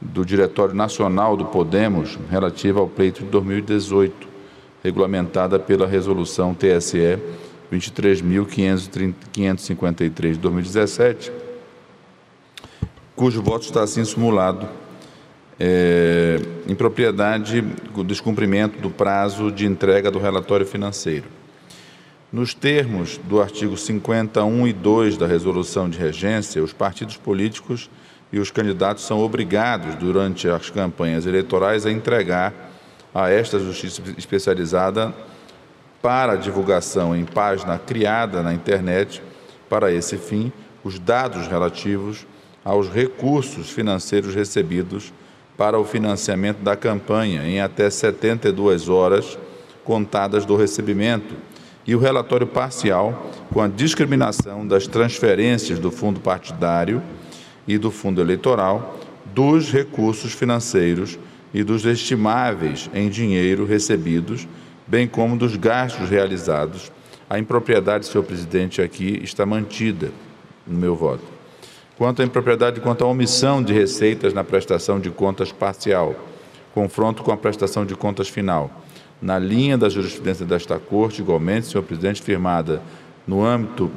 do 0.00 0.24
Diretório 0.24 0.74
Nacional 0.74 1.36
do 1.36 1.44
Podemos 1.44 2.18
relativa 2.30 2.80
ao 2.80 2.88
pleito 2.88 3.22
de 3.22 3.28
2018, 3.28 4.26
regulamentada 4.82 5.58
pela 5.58 5.86
Resolução 5.86 6.54
TSE 6.54 7.18
23.553 7.70 10.32
de 10.32 10.38
2017, 10.38 11.30
cujo 13.14 13.42
voto 13.42 13.66
está 13.66 13.82
assim 13.82 14.06
simulado 14.06 14.66
é, 15.60 16.40
impropriedade 16.66 17.60
do 17.60 18.02
descumprimento 18.02 18.80
do 18.80 18.88
prazo 18.88 19.52
de 19.52 19.66
entrega 19.66 20.10
do 20.10 20.18
relatório 20.18 20.64
financeiro. 20.64 21.43
Nos 22.34 22.52
termos 22.52 23.16
do 23.16 23.40
artigo 23.40 23.76
51 23.76 24.66
e 24.66 24.72
2 24.72 25.16
da 25.16 25.24
resolução 25.24 25.88
de 25.88 25.96
regência, 25.96 26.60
os 26.60 26.72
partidos 26.72 27.16
políticos 27.16 27.88
e 28.32 28.40
os 28.40 28.50
candidatos 28.50 29.04
são 29.04 29.20
obrigados, 29.20 29.94
durante 29.94 30.48
as 30.48 30.68
campanhas 30.68 31.26
eleitorais, 31.26 31.86
a 31.86 31.92
entregar 31.92 32.52
a 33.14 33.30
esta 33.30 33.60
justiça 33.60 34.02
especializada 34.18 35.14
para 36.02 36.34
divulgação 36.34 37.14
em 37.14 37.24
página 37.24 37.78
criada 37.78 38.42
na 38.42 38.52
internet, 38.52 39.22
para 39.70 39.92
esse 39.92 40.16
fim, 40.16 40.52
os 40.82 40.98
dados 40.98 41.46
relativos 41.46 42.26
aos 42.64 42.88
recursos 42.88 43.70
financeiros 43.70 44.34
recebidos 44.34 45.12
para 45.56 45.78
o 45.78 45.84
financiamento 45.84 46.58
da 46.58 46.74
campanha 46.74 47.46
em 47.46 47.60
até 47.60 47.88
72 47.88 48.88
horas 48.88 49.38
contadas 49.84 50.44
do 50.44 50.56
recebimento 50.56 51.36
e 51.86 51.94
o 51.94 51.98
relatório 51.98 52.46
parcial 52.46 53.30
com 53.52 53.60
a 53.60 53.68
discriminação 53.68 54.66
das 54.66 54.86
transferências 54.86 55.78
do 55.78 55.90
fundo 55.90 56.20
partidário 56.20 57.02
e 57.66 57.78
do 57.78 57.90
fundo 57.90 58.20
eleitoral, 58.20 58.98
dos 59.26 59.70
recursos 59.70 60.32
financeiros 60.32 61.18
e 61.52 61.62
dos 61.62 61.84
estimáveis 61.84 62.90
em 62.94 63.08
dinheiro 63.08 63.64
recebidos, 63.64 64.46
bem 64.86 65.06
como 65.06 65.36
dos 65.36 65.56
gastos 65.56 66.08
realizados. 66.08 66.90
A 67.28 67.38
impropriedade, 67.38 68.06
senhor 68.06 68.24
presidente, 68.24 68.82
aqui 68.82 69.20
está 69.22 69.46
mantida 69.46 70.10
no 70.66 70.78
meu 70.78 70.94
voto. 70.94 71.24
Quanto 71.96 72.22
à 72.22 72.24
impropriedade, 72.24 72.80
quanto 72.80 73.04
à 73.04 73.06
omissão 73.06 73.62
de 73.62 73.72
receitas 73.72 74.34
na 74.34 74.42
prestação 74.42 74.98
de 74.98 75.10
contas 75.10 75.52
parcial, 75.52 76.14
confronto 76.74 77.22
com 77.22 77.30
a 77.30 77.36
prestação 77.36 77.86
de 77.86 77.94
contas 77.94 78.28
final, 78.28 78.82
na 79.20 79.38
linha 79.38 79.78
da 79.78 79.88
jurisprudência 79.88 80.44
desta 80.44 80.78
Corte, 80.78 81.22
igualmente, 81.22 81.66
senhor 81.66 81.82
presidente, 81.82 82.22
firmada 82.22 82.82
no 83.26 83.44
âmbito 83.44 83.90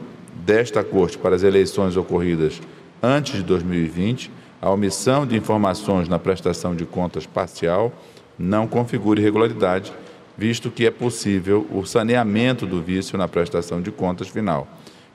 desta 0.46 0.84
Corte 0.84 1.18
para 1.18 1.36
as 1.36 1.44
eleições 1.44 1.98
ocorridas 1.98 2.62
antes 3.02 3.34
de 3.34 3.44
2020, 3.44 4.32
a 4.62 4.70
omissão 4.70 5.26
de 5.26 5.36
informações 5.36 6.08
na 6.08 6.18
prestação 6.18 6.76
de 6.76 6.86
contas 6.86 7.26
parcial 7.26 7.92
não 8.38 8.68
configura 8.68 9.20
irregularidade, 9.20 9.92
visto 10.38 10.70
que 10.70 10.86
é 10.86 10.92
possível 10.92 11.66
o 11.72 11.86
saneamento 11.86 12.66
do 12.66 12.82
vício 12.82 13.18
na 13.18 13.28
prestação 13.28 13.82
de 13.82 13.92
contas 13.92 14.28
final. 14.28 14.68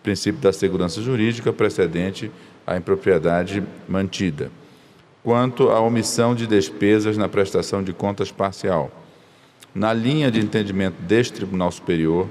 Princípio 0.02 0.40
da 0.40 0.52
segurança 0.52 1.00
jurídica 1.00 1.52
precedente 1.52 2.30
à 2.66 2.76
impropriedade 2.76 3.62
mantida. 3.88 4.50
Quanto 5.22 5.70
à 5.70 5.80
omissão 5.80 6.34
de 6.34 6.46
despesas 6.46 7.16
na 7.16 7.28
prestação 7.28 7.82
de 7.82 7.92
contas 7.92 8.32
parcial, 8.32 8.90
na 9.74 9.92
linha 9.92 10.30
de 10.30 10.40
entendimento 10.40 11.00
deste 11.02 11.32
Tribunal 11.32 11.70
Superior, 11.72 12.28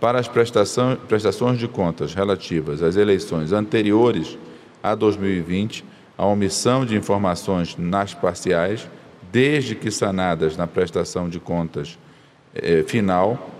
para 0.00 0.18
as 0.18 0.28
prestações 0.28 1.58
de 1.58 1.66
contas 1.66 2.14
relativas 2.14 2.82
às 2.82 2.96
eleições 2.96 3.52
anteriores 3.52 4.38
a 4.82 4.94
2020, 4.94 5.84
a 6.18 6.26
omissão 6.26 6.84
de 6.84 6.96
informações 6.96 7.76
nas 7.78 8.12
parciais, 8.12 8.88
desde 9.32 9.74
que 9.74 9.90
sanadas 9.90 10.56
na 10.56 10.66
prestação 10.66 11.28
de 11.28 11.40
contas 11.40 11.98
eh, 12.54 12.84
final, 12.86 13.50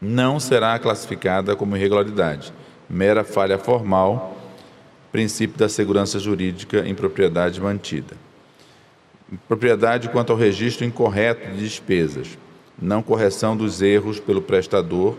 não 0.00 0.40
será 0.40 0.78
classificada 0.78 1.54
como 1.54 1.76
irregularidade, 1.76 2.52
mera 2.88 3.22
falha 3.22 3.58
formal, 3.58 4.36
princípio 5.10 5.58
da 5.58 5.68
segurança 5.68 6.18
jurídica 6.18 6.86
em 6.86 6.94
propriedade 6.94 7.60
mantida. 7.60 8.16
Propriedade 9.48 10.08
quanto 10.08 10.32
ao 10.32 10.38
registro 10.38 10.84
incorreto 10.84 11.50
de 11.50 11.58
despesas, 11.58 12.38
não 12.80 13.02
correção 13.02 13.56
dos 13.56 13.80
erros 13.80 14.20
pelo 14.20 14.42
prestador 14.42 15.16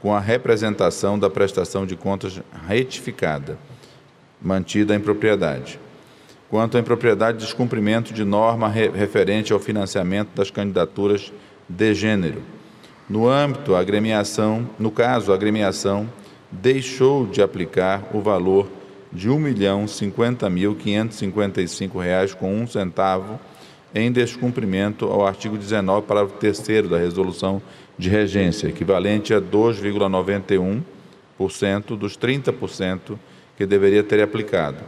com 0.00 0.14
a 0.14 0.20
representação 0.20 1.18
da 1.18 1.28
prestação 1.28 1.84
de 1.84 1.94
contas 1.94 2.40
retificada 2.66 3.58
mantida 4.40 4.94
em 4.94 5.00
propriedade. 5.00 5.78
Quanto 6.48 6.78
à 6.78 6.80
impropriedade, 6.80 7.38
descumprimento 7.38 8.14
de 8.14 8.24
norma 8.24 8.68
referente 8.68 9.52
ao 9.52 9.60
financiamento 9.60 10.30
das 10.34 10.50
candidaturas 10.50 11.30
de 11.68 11.94
gênero. 11.94 12.42
No 13.08 13.28
âmbito, 13.28 13.74
a 13.74 13.80
agremiação, 13.80 14.68
no 14.78 14.90
caso, 14.90 15.30
a 15.30 15.34
agremiação 15.34 16.08
deixou 16.50 17.26
de 17.26 17.42
aplicar 17.42 18.08
o 18.12 18.20
valor 18.20 18.66
de 19.12 19.28
R$ 19.28 19.34
1.050.555,00 19.34 22.34
com 22.34 22.54
um 22.54 22.66
centavo 22.66 23.38
em 23.94 24.10
descumprimento 24.12 25.06
ao 25.06 25.26
artigo 25.26 25.58
19, 25.58 26.06
parágrafo 26.06 26.36
3 26.38 26.88
da 26.88 26.98
resolução 26.98 27.60
de 27.98 28.08
regência, 28.08 28.68
equivalente 28.68 29.34
a 29.34 29.40
2,91% 29.40 31.96
dos 31.96 32.16
30% 32.16 33.18
que 33.56 33.66
deveria 33.66 34.02
ter 34.02 34.22
aplicado. 34.22 34.78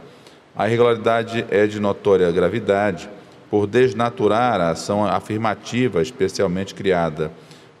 A 0.55 0.67
irregularidade 0.67 1.45
é 1.49 1.65
de 1.67 1.79
notória 1.79 2.31
gravidade 2.31 3.09
por 3.49 3.67
desnaturar 3.67 4.61
a 4.61 4.71
ação 4.71 5.05
afirmativa 5.05 6.01
especialmente 6.01 6.73
criada 6.73 7.31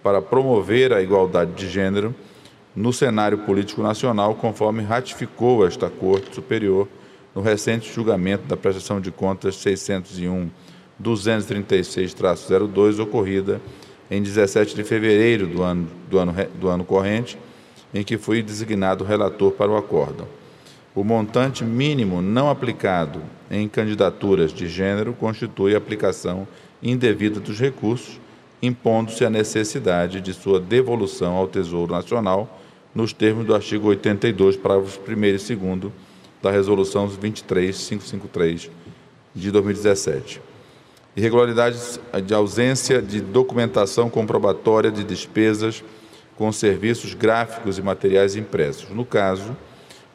para 0.03 0.21
promover 0.21 0.93
a 0.93 1.01
igualdade 1.01 1.53
de 1.53 1.69
gênero 1.69 2.13
no 2.75 2.91
cenário 2.91 3.37
político 3.39 3.81
nacional, 3.81 4.35
conforme 4.35 4.83
ratificou 4.83 5.65
esta 5.65 5.89
Corte 5.89 6.35
Superior 6.35 6.87
no 7.33 7.41
recente 7.41 7.91
julgamento 7.91 8.45
da 8.45 8.57
prestação 8.57 8.99
de 8.99 9.11
contas 9.11 9.55
601 9.55 10.49
236-02, 11.01 12.99
ocorrida 12.99 13.61
em 14.09 14.21
17 14.21 14.75
de 14.75 14.83
fevereiro 14.83 15.47
do 15.47 15.63
ano, 15.63 15.87
do, 16.09 16.19
ano, 16.19 16.35
do 16.59 16.67
ano 16.67 16.83
corrente, 16.83 17.37
em 17.93 18.03
que 18.03 18.17
fui 18.17 18.41
designado 18.41 19.03
relator 19.03 19.51
para 19.51 19.71
o 19.71 19.77
acórdão. 19.77 20.27
O 20.95 21.03
montante 21.03 21.63
mínimo 21.63 22.21
não 22.21 22.49
aplicado 22.49 23.21
em 23.49 23.67
candidaturas 23.67 24.53
de 24.53 24.67
gênero 24.67 25.13
constitui 25.13 25.75
aplicação 25.75 26.47
indevida 26.81 27.39
dos 27.39 27.59
recursos, 27.59 28.19
impondo-se 28.61 29.25
a 29.25 29.29
necessidade 29.29 30.21
de 30.21 30.33
sua 30.33 30.59
devolução 30.59 31.33
ao 31.33 31.47
Tesouro 31.47 31.91
Nacional 31.91 32.59
nos 32.93 33.11
termos 33.11 33.45
do 33.45 33.55
artigo 33.55 33.87
82, 33.87 34.55
parágrafos 34.55 34.99
1 35.07 35.23
e 35.51 35.55
2 35.55 35.91
da 36.41 36.51
Resolução 36.51 37.07
23553 37.07 38.69
de 39.33 39.51
2017. 39.51 40.52
Irregularidades 41.15 41.99
de 42.25 42.33
ausência 42.33 42.99
de 43.01 43.21
documentação 43.21 44.09
comprobatória 44.09 44.91
de 44.91 45.03
despesas 45.03 45.83
com 46.35 46.51
serviços 46.51 47.13
gráficos 47.13 47.77
e 47.77 47.83
materiais 47.83 48.35
impressos. 48.35 48.89
No 48.89 49.05
caso, 49.05 49.55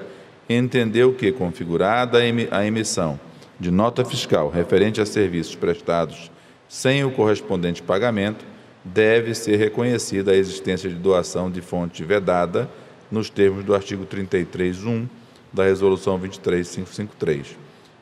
entendeu 0.49 1.13
que, 1.13 1.31
configurada 1.31 2.19
a 2.51 2.65
emissão 2.65 3.19
de 3.59 3.71
nota 3.71 4.03
fiscal 4.03 4.49
referente 4.49 4.99
a 4.99 5.05
serviços 5.05 5.55
prestados 5.55 6.31
sem 6.67 7.03
o 7.03 7.11
correspondente 7.11 7.81
pagamento, 7.81 8.45
deve 8.83 9.33
ser 9.33 9.57
reconhecida 9.57 10.31
a 10.31 10.35
existência 10.35 10.89
de 10.89 10.95
doação 10.95 11.49
de 11.49 11.61
fonte 11.61 12.03
vedada 12.03 12.69
nos 13.09 13.29
termos 13.29 13.63
do 13.63 13.73
artigo 13.73 14.05
33.1 14.05 15.07
da 15.53 15.63
Resolução 15.63 16.17
23553. 16.17 17.55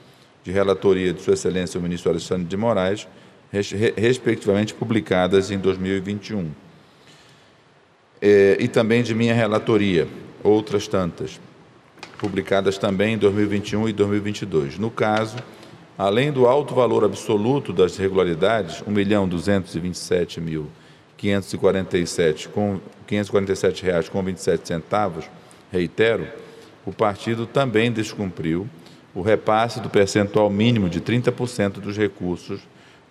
de 0.44 0.51
relatoria 0.51 1.13
de 1.13 1.22
Sua 1.22 1.36
Excelência 1.36 1.79
o 1.79 1.84
ministro 1.84 2.10
Alexandre 2.10 2.48
de 2.48 2.58
Moraes, 2.58 3.08
respectivamente 3.96 4.74
publicadas 4.74 5.51
em 5.51 5.60
2021. 5.60 6.50
É, 8.21 8.57
e 8.59 8.67
também 8.67 9.03
de 9.03 9.13
minha 9.13 9.33
relatoria, 9.33 10.07
outras 10.43 10.88
tantas, 10.88 11.39
publicadas 12.17 12.77
também 12.77 13.13
em 13.13 13.17
2021 13.17 13.89
e 13.89 13.93
2022. 13.93 14.79
No 14.79 14.89
caso, 14.89 15.38
além 15.97 16.31
do 16.31 16.47
alto 16.47 16.74
valor 16.74 17.03
absoluto 17.03 17.71
das 17.71 17.97
irregularidades, 17.97 18.79
R$ 18.79 18.91
1.227.000 18.91 20.65
547 21.17 22.50
com 22.50 22.79
547 23.07 23.83
reais 23.83 24.07
com 24.07 24.21
27 24.24 24.67
centavos, 24.67 25.25
reitero, 25.71 26.27
o 26.86 26.93
partido 26.93 27.45
também 27.45 27.91
descumpriu 27.91 28.69
o 29.13 29.21
repasse 29.21 29.79
do 29.81 29.89
percentual 29.89 30.49
mínimo 30.49 30.88
de 30.88 31.01
30% 31.01 31.80
dos 31.80 31.97
recursos 31.97 32.62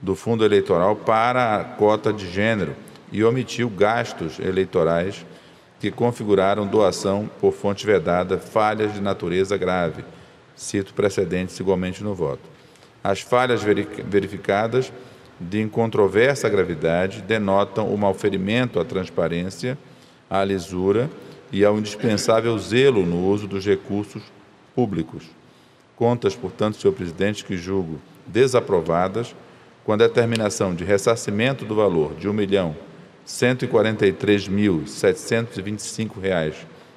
do 0.01 0.15
fundo 0.15 0.45
eleitoral 0.45 0.95
para 0.95 1.57
a 1.57 1.65
cota 1.65 2.13
de 2.13 2.31
gênero 2.31 2.77
e 3.13 3.23
omitiu 3.25 3.69
gastos 3.69 4.39
eleitorais 4.39 5.25
que 5.79 5.91
configuraram 5.91 6.67
doação 6.67 7.31
por 7.41 7.53
fonte 7.53 7.87
vedada, 7.87 8.39
falhas 8.39 8.95
de 8.95 9.01
natureza 9.01 9.57
grave. 9.57 10.05
Cito 10.55 10.95
precedentes 10.95 11.59
igualmente 11.61 12.03
no 12.03 12.15
voto. 12.15 12.43
As 13.05 13.21
falhas 13.21 13.63
verificadas 13.63 14.93
de 15.39 15.61
incontroversa 15.61 16.49
gravidade 16.49 17.21
denotam 17.23 17.93
o 17.93 17.99
malferimento 17.99 18.81
à 18.81 18.85
transparência, 18.85 19.77
à 20.31 20.43
lisura 20.43 21.11
e 21.53 21.65
ao 21.65 21.79
indispensável 21.79 22.59
zelo 22.59 23.05
no 23.05 23.29
uso 23.29 23.47
dos 23.47 23.65
recursos 23.65 24.23
públicos. 24.75 25.25
Contas, 25.95 26.35
portanto, 26.35 26.79
senhor 26.79 26.95
presidente, 26.95 27.45
que 27.45 27.57
julgo 27.57 28.01
desaprovadas, 28.27 29.35
com 29.85 29.93
a 29.93 29.97
determinação 29.97 30.75
de 30.75 30.85
ressarcimento 30.85 31.65
do 31.65 31.75
valor 31.75 32.15
de 32.15 32.29
R$ 33.27 33.33
1.143.725,01 33.57 36.55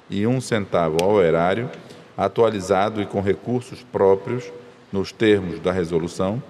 e 0.08 0.24
um 0.26 0.40
centavo 0.40 0.96
ao 1.02 1.20
erário, 1.20 1.68
atualizado 2.16 3.02
e 3.02 3.06
com 3.06 3.20
recursos 3.20 3.82
próprios 3.82 4.52
nos 4.92 5.10
termos 5.10 5.58
da 5.58 5.72
resolução, 5.72 6.40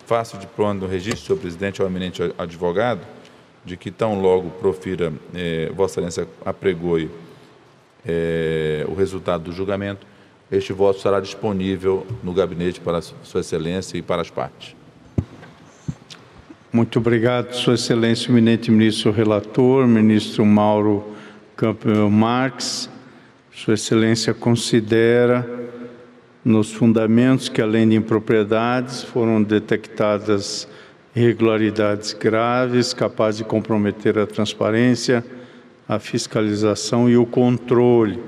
faço 0.07 0.37
de 0.37 0.46
pronto 0.46 0.85
o 0.85 0.88
registro, 0.88 1.24
senhor 1.24 1.38
presidente, 1.38 1.81
ao 1.81 1.87
eminente 1.87 2.20
advogado, 2.37 3.07
de 3.64 3.76
que 3.76 3.90
tão 3.90 4.20
logo 4.20 4.50
profira, 4.50 5.12
eh, 5.35 5.70
vossa 5.74 6.00
excelência 6.00 6.28
apregoe 6.44 7.09
eh, 8.06 8.84
o 8.88 8.94
resultado 8.94 9.44
do 9.44 9.52
julgamento, 9.52 10.06
este 10.50 10.72
voto 10.72 11.00
será 11.00 11.20
disponível 11.20 12.06
no 12.22 12.32
gabinete 12.32 12.80
para 12.80 13.00
sua 13.00 13.40
excelência 13.40 13.96
e 13.96 14.02
para 14.02 14.20
as 14.20 14.30
partes. 14.30 14.76
Muito 16.72 16.98
obrigado, 16.98 17.52
Sua 17.52 17.74
Excelência, 17.74 18.30
o 18.30 18.32
eminente 18.32 18.70
ministro 18.70 19.10
relator, 19.10 19.86
ministro 19.86 20.44
Mauro 20.44 21.04
Campbell 21.54 22.08
Marques. 22.10 22.88
Sua 23.54 23.74
Excelência 23.74 24.32
considera 24.32 25.46
nos 26.42 26.72
fundamentos 26.72 27.50
que, 27.50 27.60
além 27.60 27.88
de 27.88 27.96
impropriedades, 27.96 29.02
foram 29.02 29.42
detectadas 29.42 30.66
irregularidades 31.14 32.14
graves, 32.14 32.94
capazes 32.94 33.38
de 33.38 33.44
comprometer 33.44 34.18
a 34.18 34.26
transparência, 34.26 35.24
a 35.88 35.99
fiscalização 35.99 37.09
e 37.09 37.16
o 37.16 37.25
controle. 37.27 38.21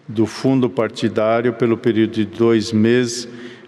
do 0.06 0.26
fundo 0.26 0.70
partidário 0.70 1.52
pelo 1.54 1.76
período 1.76 2.12
de 2.12 2.24
dois 2.24 2.70
meses 2.70 3.26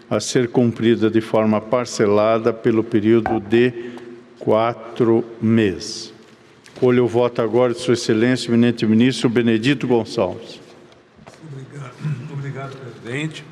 a 0.09 0.17
ser 0.21 0.47
cumprida 0.47 1.09
de 1.09 1.19
forma 1.19 1.59
parcelada 1.59 2.53
pelo 2.53 2.81
período 2.81 3.41
de 3.41 3.91
quatro 4.39 5.25
meses. 5.41 6.13
Colho 6.79 7.03
o 7.03 7.07
voto 7.07 7.41
agora 7.41 7.73
de 7.73 7.81
Sua 7.81 7.95
Excelência, 7.95 8.47
eminente 8.49 8.85
ministro 8.85 9.29
Benedito 9.29 9.85
Gonçalves. 9.85 10.61
Obrigado, 11.51 11.93
Obrigado 12.31 12.77
presidente. 12.77 13.43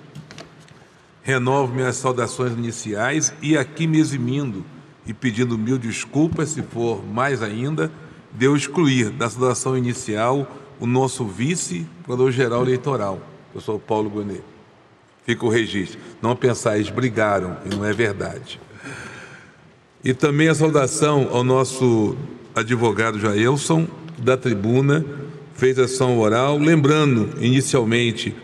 Renovo 1.21 1.75
minhas 1.75 1.97
saudações 1.97 2.53
iniciais 2.53 3.33
e 3.41 3.57
aqui 3.57 3.87
me 3.87 3.99
eximindo 3.99 4.63
e 5.05 5.13
pedindo 5.13 5.57
mil 5.57 5.77
desculpas, 5.77 6.51
se 6.51 6.61
for 6.61 7.05
mais 7.05 7.43
ainda, 7.43 7.91
de 8.33 8.45
eu 8.45 8.55
excluir 8.55 9.09
da 9.09 9.29
saudação 9.29 9.77
inicial 9.77 10.47
o 10.79 10.87
nosso 10.87 11.25
vice-procurador-geral 11.25 12.63
eleitoral, 12.63 13.21
professor 13.51 13.79
Paulo 13.79 14.09
Gonet. 14.09 14.43
Fica 15.25 15.45
o 15.45 15.49
registro. 15.49 15.99
Não 16.21 16.35
pensais, 16.35 16.89
brigaram, 16.89 17.57
e 17.65 17.75
não 17.75 17.85
é 17.85 17.93
verdade. 17.93 18.59
E 20.03 20.13
também 20.13 20.47
a 20.47 20.55
saudação 20.55 21.29
ao 21.31 21.43
nosso 21.43 22.17
advogado 22.55 23.19
Jaelson, 23.19 23.87
da 24.17 24.35
tribuna, 24.35 25.05
fez 25.53 25.77
ação 25.77 26.17
oral, 26.17 26.57
lembrando 26.57 27.29
inicialmente 27.39 28.35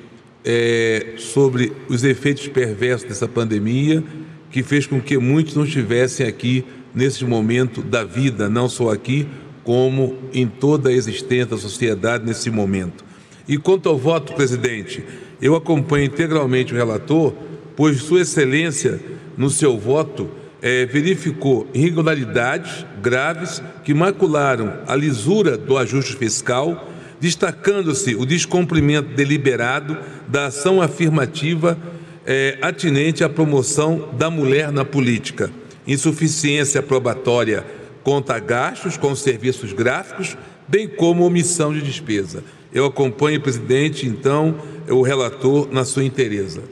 é, 0.45 1.15
sobre 1.17 1.73
os 1.89 2.03
efeitos 2.03 2.47
perversos 2.47 3.07
dessa 3.07 3.27
pandemia, 3.27 4.03
que 4.51 4.61
fez 4.61 4.85
com 4.85 5.01
que 5.01 5.17
muitos 5.17 5.55
não 5.55 5.65
estivessem 5.65 6.27
aqui 6.27 6.63
nesse 6.93 7.25
momento 7.25 7.81
da 7.81 8.03
vida, 8.03 8.47
não 8.47 8.69
só 8.69 8.91
aqui, 8.91 9.27
como 9.67 10.15
em 10.33 10.47
toda 10.47 10.87
a 10.87 10.93
existência 10.93 11.47
da 11.47 11.57
sociedade 11.57 12.25
nesse 12.25 12.49
momento. 12.49 13.03
E 13.45 13.57
quanto 13.57 13.89
ao 13.89 13.97
voto, 13.97 14.31
presidente, 14.31 15.03
eu 15.41 15.57
acompanho 15.57 16.05
integralmente 16.05 16.73
o 16.73 16.77
relator, 16.77 17.33
pois 17.75 17.97
Sua 17.97 18.21
Excelência, 18.21 18.97
no 19.35 19.49
seu 19.49 19.77
voto, 19.77 20.29
é, 20.61 20.85
verificou 20.85 21.67
irregularidades 21.73 22.85
graves 23.01 23.61
que 23.83 23.93
macularam 23.93 24.73
a 24.87 24.95
lisura 24.95 25.57
do 25.57 25.77
ajuste 25.77 26.15
fiscal, 26.15 26.89
destacando-se 27.19 28.15
o 28.15 28.25
descumprimento 28.25 29.15
deliberado 29.15 29.97
da 30.29 30.45
ação 30.45 30.81
afirmativa 30.81 31.77
é, 32.25 32.57
atinente 32.61 33.21
à 33.21 33.27
promoção 33.27 34.11
da 34.17 34.29
mulher 34.29 34.71
na 34.71 34.85
política, 34.85 35.51
insuficiência 35.85 36.81
probatória 36.81 37.65
conta 38.07 38.39
gastos 38.39 38.95
com 38.95 39.13
serviços 39.13 39.73
gráficos, 39.73 40.37
bem 40.65 40.87
como 40.87 41.25
omissão 41.25 41.73
de 41.73 41.81
despesa. 41.81 42.41
Eu 42.71 42.85
acompanho, 42.85 43.41
presidente, 43.41 44.07
então, 44.07 44.55
o 44.89 45.01
relator 45.01 45.67
na 45.73 45.83
sua 45.83 46.05
inteireza. 46.05 46.63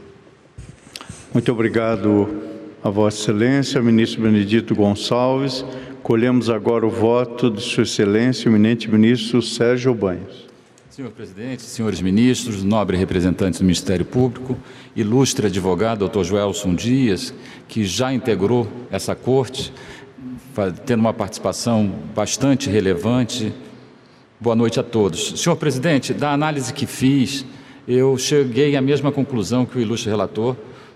Muito 1.33 1.51
obrigado 1.51 2.41
a 2.81 2.89
Vossa 2.89 3.19
Excelência, 3.19 3.81
ministro 3.81 4.21
Benedito 4.21 4.73
Gonçalves. 4.73 5.65
Colhemos 6.01 6.49
agora 6.49 6.87
o 6.87 6.89
voto 6.89 7.51
de 7.51 7.59
Sua 7.59 7.83
Excelência, 7.83 8.47
eminente 8.47 8.89
ministro 8.89 9.41
Sérgio 9.41 9.93
Banhos. 9.93 10.45
Senhor 10.89 11.11
presidente, 11.11 11.61
senhores 11.63 11.99
ministros, 11.99 12.63
nobres 12.63 12.97
representantes 12.97 13.59
do 13.59 13.65
Ministério 13.65 14.05
Público, 14.05 14.57
ilustre 14.95 15.47
advogado, 15.47 15.99
doutor 15.99 16.23
Joelson 16.23 16.73
Dias, 16.73 17.33
que 17.67 17.83
já 17.83 18.13
integrou 18.13 18.65
essa 18.89 19.13
corte, 19.13 19.73
tendo 20.85 20.99
uma 20.99 21.13
participação 21.13 21.91
bastante 22.15 22.69
relevante. 22.69 23.53
Boa 24.39 24.55
noite 24.55 24.79
a 24.79 24.83
todos. 24.83 25.39
Senhor 25.39 25.55
presidente, 25.55 26.13
da 26.13 26.31
análise 26.31 26.73
que 26.73 26.85
fiz, 26.85 27.45
eu 27.87 28.17
cheguei 28.17 28.75
à 28.75 28.81
mesma 28.81 29.11
conclusão 29.11 29.65
que 29.65 29.77
o 29.77 29.81
ilustre 29.81 30.09
relator, 30.09 30.55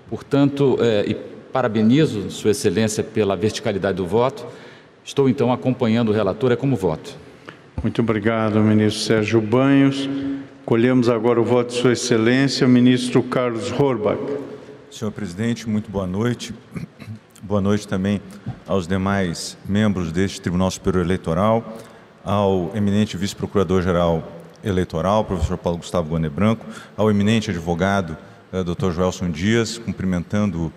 portanto, 0.09 0.77
é, 0.79 1.05
e 1.07 1.13
parabenizo 1.51 2.29
Sua 2.31 2.51
Excelência 2.51 3.03
pela 3.03 3.35
verticalidade 3.35 3.97
do 3.97 4.05
voto. 4.05 4.45
Estou 5.03 5.27
então 5.27 5.51
acompanhando 5.51 6.09
o 6.09 6.13
relator, 6.13 6.51
é 6.51 6.55
como 6.55 6.75
voto. 6.75 7.17
Muito 7.81 8.01
obrigado, 8.01 8.59
ministro 8.59 9.03
Sérgio 9.03 9.41
Banhos. 9.41 10.09
Colhemos 10.65 11.09
agora 11.09 11.39
o 11.39 11.43
voto 11.43 11.69
de 11.69 11.81
Sua 11.81 11.93
Excelência, 11.93 12.67
ministro 12.67 13.23
Carlos 13.23 13.71
Horbach. 13.71 14.19
Senhor 14.91 15.11
presidente, 15.11 15.67
muito 15.67 15.89
boa 15.89 16.05
noite. 16.05 16.53
Boa 17.49 17.61
noite 17.61 17.87
também 17.87 18.21
aos 18.67 18.85
demais 18.85 19.57
membros 19.67 20.11
deste 20.11 20.39
Tribunal 20.39 20.69
Superior 20.69 21.03
Eleitoral, 21.03 21.79
ao 22.23 22.69
eminente 22.75 23.17
vice-procurador-geral 23.17 24.21
eleitoral, 24.63 25.25
professor 25.25 25.57
Paulo 25.57 25.79
Gustavo 25.79 26.09
Goné 26.09 26.29
Branco, 26.29 26.63
ao 26.95 27.09
eminente 27.09 27.49
advogado, 27.49 28.15
eh, 28.53 28.63
Dr. 28.63 28.91
Joelson 28.91 29.31
Dias, 29.31 29.79
cumprimentando 29.79 30.71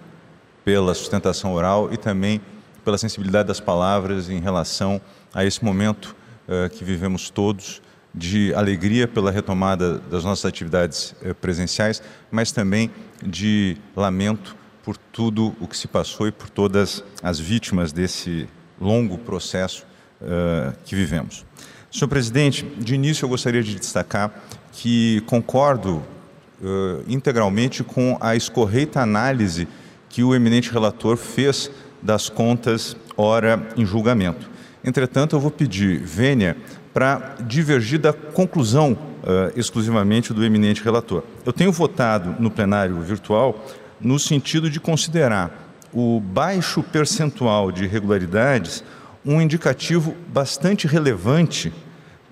pela 0.64 0.94
sustentação 0.94 1.52
oral 1.52 1.92
e 1.92 1.98
também 1.98 2.40
pela 2.82 2.96
sensibilidade 2.96 3.48
das 3.48 3.60
palavras 3.60 4.30
em 4.30 4.40
relação 4.40 4.98
a 5.34 5.44
esse 5.44 5.62
momento 5.62 6.16
eh, 6.48 6.70
que 6.70 6.84
vivemos 6.84 7.28
todos 7.28 7.82
de 8.14 8.54
alegria 8.54 9.06
pela 9.06 9.30
retomada 9.30 9.98
das 9.98 10.24
nossas 10.24 10.46
atividades 10.46 11.14
eh, 11.22 11.34
presenciais, 11.34 12.02
mas 12.30 12.50
também 12.50 12.90
de 13.22 13.76
lamento 13.94 14.61
por 14.82 14.96
tudo 14.96 15.54
o 15.60 15.66
que 15.66 15.76
se 15.76 15.86
passou 15.86 16.26
e 16.26 16.32
por 16.32 16.50
todas 16.50 17.04
as 17.22 17.38
vítimas 17.38 17.92
desse 17.92 18.48
longo 18.80 19.16
processo 19.18 19.86
uh, 20.20 20.74
que 20.84 20.94
vivemos. 20.94 21.44
Senhor 21.90 22.08
presidente, 22.08 22.64
de 22.78 22.94
início 22.94 23.24
eu 23.24 23.28
gostaria 23.28 23.62
de 23.62 23.74
destacar 23.74 24.32
que 24.72 25.20
concordo 25.26 25.96
uh, 25.96 27.04
integralmente 27.06 27.84
com 27.84 28.16
a 28.20 28.34
escorreita 28.34 29.00
análise 29.00 29.68
que 30.08 30.22
o 30.22 30.34
eminente 30.34 30.72
relator 30.72 31.16
fez 31.16 31.70
das 32.02 32.28
contas 32.28 32.96
ora 33.16 33.68
em 33.76 33.84
julgamento. 33.84 34.50
Entretanto, 34.84 35.36
eu 35.36 35.40
vou 35.40 35.50
pedir 35.50 35.98
vênia 35.98 36.56
para 36.92 37.36
divergir 37.46 37.98
da 37.98 38.12
conclusão 38.12 38.92
uh, 38.92 39.52
exclusivamente 39.56 40.32
do 40.32 40.44
eminente 40.44 40.82
relator. 40.82 41.22
Eu 41.46 41.52
tenho 41.52 41.70
votado 41.70 42.34
no 42.40 42.50
plenário 42.50 43.00
virtual 43.00 43.64
no 44.02 44.18
sentido 44.18 44.68
de 44.68 44.80
considerar 44.80 45.72
o 45.92 46.20
baixo 46.20 46.82
percentual 46.82 47.70
de 47.70 47.84
irregularidades 47.84 48.82
um 49.24 49.40
indicativo 49.40 50.16
bastante 50.28 50.86
relevante 50.86 51.72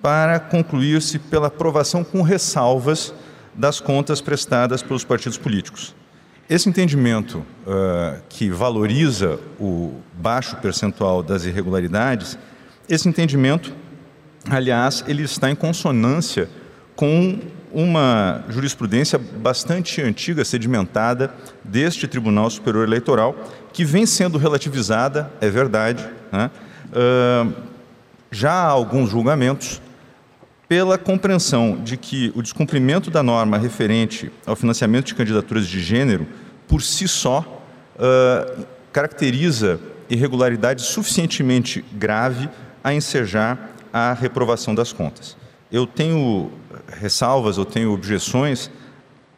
para 0.01 0.39
concluir-se 0.39 1.19
pela 1.19 1.47
aprovação 1.47 2.03
com 2.03 2.21
ressalvas 2.21 3.13
das 3.53 3.79
contas 3.79 4.19
prestadas 4.19 4.81
pelos 4.81 5.03
partidos 5.03 5.37
políticos. 5.37 5.95
Esse 6.49 6.67
entendimento 6.67 7.37
uh, 7.37 8.21
que 8.27 8.49
valoriza 8.49 9.39
o 9.59 9.93
baixo 10.13 10.57
percentual 10.57 11.23
das 11.23 11.45
irregularidades, 11.45 12.37
esse 12.89 13.07
entendimento, 13.07 13.73
aliás, 14.49 15.03
ele 15.07 15.23
está 15.23 15.49
em 15.49 15.55
consonância 15.55 16.49
com 16.95 17.39
uma 17.73 18.43
jurisprudência 18.49 19.17
bastante 19.17 20.01
antiga, 20.01 20.43
sedimentada, 20.43 21.33
deste 21.63 22.07
Tribunal 22.07 22.49
Superior 22.49 22.85
Eleitoral, 22.85 23.35
que 23.71 23.85
vem 23.85 24.05
sendo 24.05 24.37
relativizada, 24.37 25.31
é 25.39 25.49
verdade, 25.49 26.07
né? 26.31 26.51
uh, 26.91 27.53
já 28.29 28.51
há 28.51 28.67
alguns 28.67 29.09
julgamentos, 29.09 29.81
pela 30.67 30.97
compreensão 30.97 31.81
de 31.83 31.97
que 31.97 32.31
o 32.33 32.41
descumprimento 32.41 33.11
da 33.11 33.21
norma 33.21 33.57
referente 33.57 34.31
ao 34.45 34.55
financiamento 34.55 35.07
de 35.07 35.15
candidaturas 35.15 35.67
de 35.67 35.81
gênero, 35.81 36.25
por 36.67 36.81
si 36.81 37.07
só, 37.07 37.65
uh, 37.97 38.65
caracteriza 38.93 39.79
irregularidade 40.09 40.81
suficientemente 40.81 41.83
grave 41.93 42.49
a 42.83 42.93
ensejar 42.93 43.71
a 43.91 44.13
reprovação 44.13 44.73
das 44.73 44.93
contas. 44.93 45.35
Eu 45.71 45.85
tenho 45.85 46.51
ressalvas, 46.99 47.57
eu 47.57 47.65
tenho 47.65 47.91
objeções, 47.91 48.69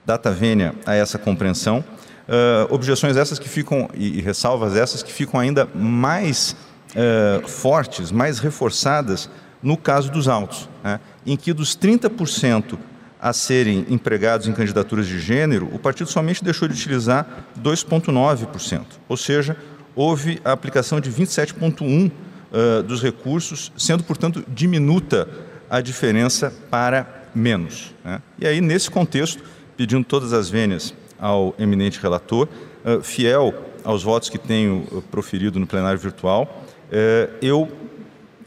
data 0.06 0.32
vênia, 0.32 0.74
a 0.86 0.96
essa 0.96 1.18
compreensão. 1.18 1.84
Uh, 2.28 2.74
objeções 2.74 3.18
essas 3.18 3.38
que 3.38 3.50
ficam, 3.50 3.90
e, 3.94 4.20
e, 4.20 4.22
ressalvas 4.22 4.76
essas 4.76 5.04
que 5.04 5.12
ficam 5.12 5.40
ainda 5.40 5.68
mais 5.76 6.56
uh, 6.92 7.48
fortes, 7.48 8.12
mais 8.12 8.40
reforçadas 8.40 9.30
no 9.62 9.76
caso 9.76 10.12
dos 10.12 10.28
autos, 10.28 10.70
né, 10.84 11.00
em 11.26 11.36
que 11.36 11.54
dos 11.54 11.76
30% 11.78 12.78
a 13.20 13.32
serem 13.32 13.86
empregados 13.90 14.48
em 14.48 14.54
candidaturas 14.54 15.08
de 15.08 15.18
gênero, 15.20 15.70
o 15.74 15.80
partido 15.80 16.10
somente 16.10 16.44
deixou 16.44 16.68
de 16.68 16.74
utilizar 16.74 17.46
2,9%. 17.62 18.86
Ou 19.08 19.16
seja, 19.16 19.56
houve 19.96 20.42
a 20.44 20.52
aplicação 20.52 21.00
de 21.00 21.10
27,1% 21.10 22.12
uh, 22.12 22.84
dos 22.84 23.02
recursos, 23.02 23.72
sendo, 23.78 24.04
portanto, 24.04 24.44
diminuta 24.50 25.28
a 25.70 25.80
diferença 25.80 26.54
para 26.70 27.23
menos. 27.34 27.94
Né? 28.04 28.22
E 28.40 28.48
aí, 28.48 28.62
nesse 28.62 28.90
contexto, 28.90 29.44
pedindo 29.76 30.04
todas 30.04 30.34
as 30.34 30.50
vênias 30.50 30.94
ao 31.20 31.56
eminente 31.58 32.00
relator, 32.00 32.48
uh, 32.86 33.02
fiel 33.02 33.54
aos 33.84 34.04
votos 34.04 34.30
que 34.30 34.38
tenho 34.38 34.86
uh, 34.92 35.02
proferido 35.04 35.60
no 35.60 35.68
plenário 35.68 36.00
virtual, 36.00 36.64
uh, 36.88 37.34
eu 37.42 37.72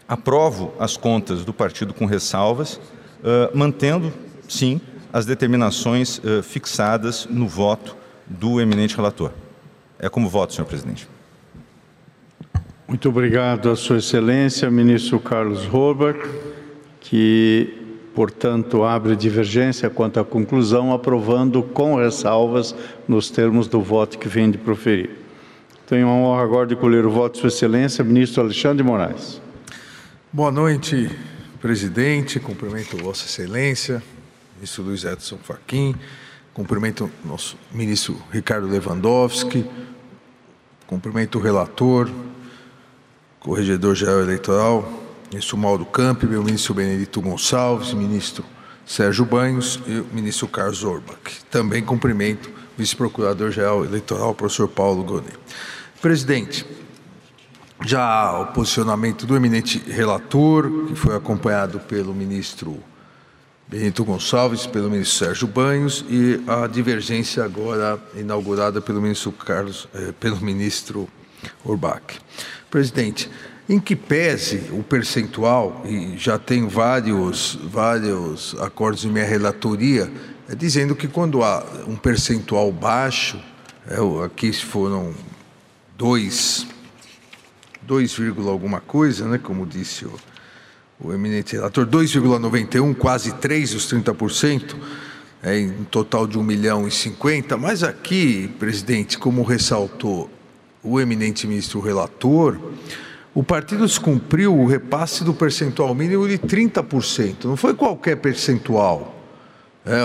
aprovo 0.09 0.73
as 0.79 0.97
contas 0.97 1.45
do 1.45 1.53
partido 1.53 1.93
com 1.93 2.07
ressalvas, 2.07 2.81
mantendo, 3.53 4.13
sim, 4.49 4.81
as 5.13 5.27
determinações 5.27 6.21
fixadas 6.45 7.27
no 7.29 7.49
voto 7.49 7.97
do 8.25 8.61
eminente 8.61 8.95
relator. 8.95 9.33
É 9.99 10.09
como 10.09 10.29
voto, 10.29 10.55
senhor 10.55 10.69
presidente. 10.69 11.09
Muito 12.87 13.09
obrigado 13.09 13.69
a 13.69 13.75
Sua 13.75 13.97
Excelência, 13.97 14.71
ministro 14.71 15.19
Carlos 15.19 15.67
Horbach, 15.75 16.21
que, 17.01 17.86
portanto, 18.17 18.83
abre 18.83 19.15
divergência 19.15 19.91
quanto 19.91 20.19
à 20.19 20.25
conclusão, 20.25 20.91
aprovando 20.91 21.63
com 21.63 21.97
ressalvas 21.97 22.75
nos 23.07 23.29
termos 23.29 23.69
do 23.69 23.83
voto 23.83 24.19
que 24.19 24.27
vem 24.27 24.51
de 24.51 24.57
proferir. 24.57 25.11
Tenho 25.87 26.09
a 26.09 26.13
honra 26.13 26.43
agora 26.43 26.67
de 26.67 26.75
colher 26.75 27.05
o 27.05 27.11
voto 27.11 27.35
de 27.35 27.41
Sua 27.41 27.49
Excelência, 27.49 28.03
ministro 28.03 28.43
Alexandre 28.43 28.79
de 28.79 28.83
Moraes. 28.83 29.43
Boa 30.33 30.51
noite, 30.51 31.11
presidente. 31.61 32.41
Cumprimento 32.41 32.97
Vossa 32.97 33.27
Excelência, 33.27 34.03
ministro 34.55 34.83
Luiz 34.83 35.05
Edson 35.05 35.37
Fachin. 35.37 35.95
Cumprimento 36.55 37.11
nosso 37.23 37.59
ministro 37.71 38.17
Ricardo 38.33 38.67
Lewandowski. 38.67 39.63
Cumprimento 40.87 41.39
o 41.39 41.43
relator, 41.43 42.09
corregedor-geral 43.41 44.23
eleitoral, 44.23 45.06
ministro 45.31 45.57
Mauro 45.57 45.85
Camp, 45.85 46.23
meu 46.25 46.43
ministro 46.43 46.75
Benedito 46.75 47.21
Gonçalves, 47.21 47.93
ministro 47.93 48.45
Sérgio 48.85 49.25
Banhos 49.25 49.81
e 49.87 49.99
o 49.99 50.07
ministro 50.13 50.47
Carlos 50.47 50.85
Orbach. 50.85 51.19
Também 51.51 51.83
cumprimento 51.83 52.49
o 52.49 52.53
vice-procurador-geral 52.79 53.85
eleitoral, 53.85 54.35
professor 54.35 54.69
Paulo 54.69 55.03
Gonet. 55.03 55.37
Presidente, 56.01 56.65
já 57.85 58.39
o 58.39 58.47
posicionamento 58.53 59.27
do 59.27 59.35
eminente 59.35 59.79
relator, 59.79 60.87
que 60.87 60.95
foi 60.95 61.17
acompanhado 61.17 61.81
pelo 61.81 62.15
ministro 62.15 62.83
Benito 63.69 64.05
Gonçalves, 64.05 64.67
pelo 64.67 64.89
ministro 64.89 65.27
Sérgio 65.27 65.49
Banhos, 65.49 66.05
e 66.09 66.41
a 66.47 66.69
divergência 66.69 67.45
agora 67.45 67.99
inaugurada 68.15 68.81
pelo 68.81 69.03
ministro 69.03 69.33
Carlos, 69.33 69.89
eh, 69.93 70.15
pelo 70.21 70.41
ministro 70.41 71.09
Orbach. 71.65 72.21
Presidente, 72.71 73.29
em 73.69 73.81
que 73.81 73.97
pese 73.97 74.71
o 74.71 74.83
percentual, 74.83 75.83
e 75.85 76.17
já 76.17 76.39
tem 76.39 76.69
vários, 76.69 77.59
vários 77.65 78.55
acordos 78.61 79.05
em 79.05 79.09
minha 79.09 79.25
relatoria, 79.25 80.11
é 80.49 80.55
dizendo 80.55 80.95
que 80.95 81.09
quando 81.09 81.43
há 81.43 81.65
um 81.89 81.97
percentual 81.97 82.71
baixo, 82.71 83.41
é, 83.89 84.25
aqui 84.25 84.53
foram 84.53 85.13
2, 85.99 86.67
2, 87.83 88.17
alguma 88.47 88.81
coisa, 88.81 89.27
né, 89.27 89.39
como 89.39 89.67
disse 89.67 90.05
o, 90.05 90.15
o 91.01 91.13
eminente 91.13 91.57
relator, 91.57 91.87
2,91, 91.87 92.95
quase 92.97 93.33
3 93.35 93.75
os 93.75 93.93
30%, 93.93 94.77
é, 95.43 95.59
em 95.59 95.85
total 95.85 96.27
de 96.27 96.39
1 96.39 96.43
milhão 96.43 96.87
e 96.87 96.91
50, 96.91 97.57
mas 97.57 97.83
aqui, 97.83 98.49
presidente, 98.61 99.19
como 99.19 99.43
ressaltou 99.43 100.31
o 100.83 101.01
eminente 101.01 101.49
ministro 101.49 101.81
relator, 101.81 102.59
o 103.37 103.45
partido 103.45 103.85
descumpriu 103.85 104.59
o 104.59 104.65
repasse 104.65 105.23
do 105.23 105.35
percentual 105.35 105.95
mínimo 105.95 106.27
de 106.27 106.39
30%. 106.39 107.45
Não 107.45 107.55
foi 107.55 107.75
qualquer 107.75 108.17
percentual. 108.17 109.15
É, 109.85 110.01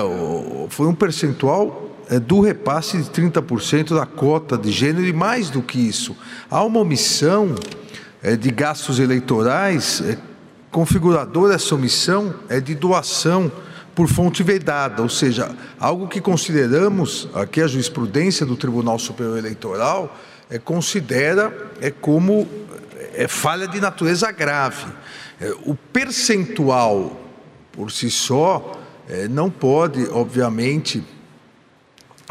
foi 0.67 0.85
um 0.85 0.93
percentual 0.93 1.95
é, 2.09 2.19
do 2.19 2.41
repasse 2.41 2.97
de 2.97 3.09
30% 3.09 3.95
da 3.95 4.05
cota 4.05 4.57
de 4.57 4.69
gênero 4.69 5.07
e 5.07 5.13
mais 5.13 5.49
do 5.49 5.61
que 5.61 5.79
isso. 5.79 6.13
Há 6.49 6.61
uma 6.61 6.81
omissão 6.81 7.55
é, 8.21 8.35
de 8.35 8.51
gastos 8.51 8.99
eleitorais 8.99 10.01
é, 10.01 10.17
configuradora 10.69 11.55
essa 11.55 11.73
omissão 11.73 12.35
é 12.49 12.59
de 12.59 12.75
doação 12.75 13.49
por 13.95 14.09
fonte 14.09 14.43
vedada, 14.43 15.01
ou 15.01 15.09
seja, 15.09 15.55
algo 15.79 16.09
que 16.09 16.19
consideramos, 16.19 17.29
aqui 17.33 17.61
a 17.61 17.67
jurisprudência 17.67 18.45
do 18.45 18.57
Tribunal 18.57 18.99
Superior 18.99 19.37
Eleitoral, 19.37 20.17
é, 20.49 20.59
considera 20.59 21.71
é 21.79 21.89
como 21.89 22.45
é, 23.13 23.27
falha 23.27 23.67
de 23.67 23.79
natureza 23.79 24.31
grave. 24.31 24.85
É, 25.39 25.51
o 25.65 25.75
percentual 25.75 27.19
por 27.71 27.91
si 27.91 28.11
só 28.11 28.79
é, 29.09 29.27
não 29.27 29.49
pode, 29.49 30.07
obviamente, 30.09 31.03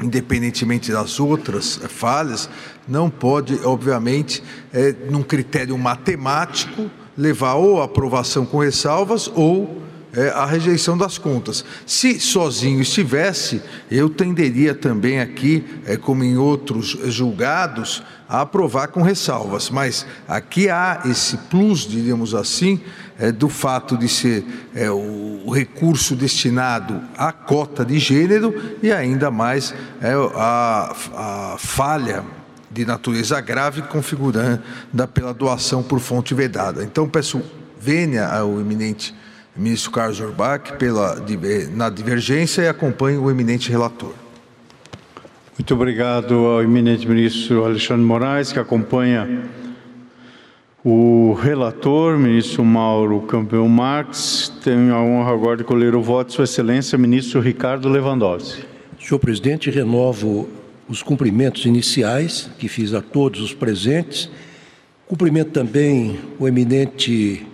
independentemente 0.02 0.90
das 0.92 1.20
outras 1.20 1.76
falhas, 1.88 2.48
não 2.88 3.10
pode, 3.10 3.58
obviamente, 3.64 4.42
é, 4.72 4.92
num 5.10 5.22
critério 5.22 5.76
matemático, 5.76 6.90
levar 7.16 7.54
ou 7.54 7.82
a 7.82 7.84
aprovação 7.84 8.46
com 8.46 8.58
ressalvas 8.58 9.30
ou 9.34 9.82
é, 10.14 10.28
a 10.30 10.44
rejeição 10.44 10.96
das 10.96 11.18
contas. 11.18 11.64
Se 11.86 12.18
sozinho 12.18 12.80
estivesse, 12.80 13.62
eu 13.90 14.08
tenderia 14.08 14.74
também 14.74 15.20
aqui, 15.20 15.64
é, 15.86 15.96
como 15.96 16.24
em 16.24 16.36
outros 16.36 16.98
julgados, 17.06 18.02
a 18.28 18.42
aprovar 18.42 18.88
com 18.88 19.02
ressalvas. 19.02 19.70
Mas 19.70 20.06
aqui 20.28 20.68
há 20.68 21.02
esse 21.04 21.36
plus, 21.36 21.80
diríamos 21.80 22.34
assim, 22.34 22.80
é, 23.18 23.30
do 23.30 23.48
fato 23.48 23.96
de 23.96 24.08
ser 24.08 24.44
é, 24.74 24.90
o, 24.90 25.50
recurso 25.50 26.14
destinado 26.14 27.02
à 27.18 27.32
cota 27.32 27.84
de 27.84 27.98
gênero 27.98 28.54
e 28.82 28.92
ainda 28.92 29.30
mais 29.32 29.74
é, 30.00 30.12
a, 30.36 30.94
a 31.14 31.56
falha 31.58 32.24
de 32.70 32.84
natureza 32.84 33.40
grave 33.40 33.82
configurada 33.82 34.62
pela 35.12 35.34
doação 35.34 35.82
por 35.82 35.98
fonte 35.98 36.34
vedada. 36.34 36.84
Então 36.84 37.08
peço 37.08 37.42
vênia 37.80 38.28
ao 38.28 38.60
eminente 38.60 39.14
ministro 39.56 39.90
Carlos 39.90 40.20
Orbach 40.20 40.72
pela, 40.78 41.16
na 41.72 41.90
divergência 41.90 42.62
e 42.62 42.68
acompanhe 42.68 43.18
o 43.18 43.30
eminente 43.30 43.70
relator. 43.70 44.14
Muito 45.58 45.74
obrigado 45.74 46.34
ao 46.34 46.62
eminente 46.62 47.06
ministro 47.06 47.64
Alexandre 47.64 48.04
Moraes, 48.04 48.50
que 48.50 48.58
acompanha 48.58 49.44
o 50.82 51.34
relator, 51.34 52.18
ministro 52.18 52.64
Mauro 52.64 53.20
Campeão 53.22 53.68
Marques. 53.68 54.50
Tenho 54.64 54.94
a 54.94 55.02
honra 55.02 55.34
agora 55.34 55.58
de 55.58 55.64
colher 55.64 55.94
o 55.94 56.00
voto 56.00 56.28
de 56.28 56.34
Sua 56.34 56.44
Excelência, 56.44 56.96
ministro 56.96 57.40
Ricardo 57.40 57.88
Lewandowski. 57.88 58.64
Senhor 58.98 59.18
presidente, 59.18 59.70
renovo 59.70 60.48
os 60.88 61.02
cumprimentos 61.02 61.66
iniciais 61.66 62.50
que 62.58 62.66
fiz 62.66 62.94
a 62.94 63.02
todos 63.02 63.40
os 63.42 63.52
presentes. 63.52 64.30
Cumprimento 65.06 65.50
também 65.50 66.18
o 66.38 66.48
eminente 66.48 67.46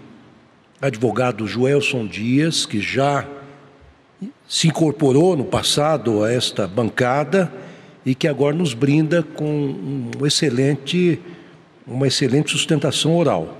advogado 0.81 1.47
Joelson 1.47 2.07
Dias, 2.07 2.67
que 2.67 2.81
já 2.81 3.27
se 4.49 4.69
incorporou 4.69 5.37
no 5.37 5.45
passado 5.45 6.23
a 6.23 6.33
esta 6.33 6.67
bancada 6.67 7.53
e 8.05 8.15
que 8.15 8.29
agora 8.29 8.55
nos 8.55 8.75
brinda 8.75 9.23
com 9.23 9.45
um 9.45 10.27
excelente, 10.27 11.19
uma 11.87 12.07
excelente 12.07 12.51
sustentação 12.51 13.17
oral. 13.17 13.57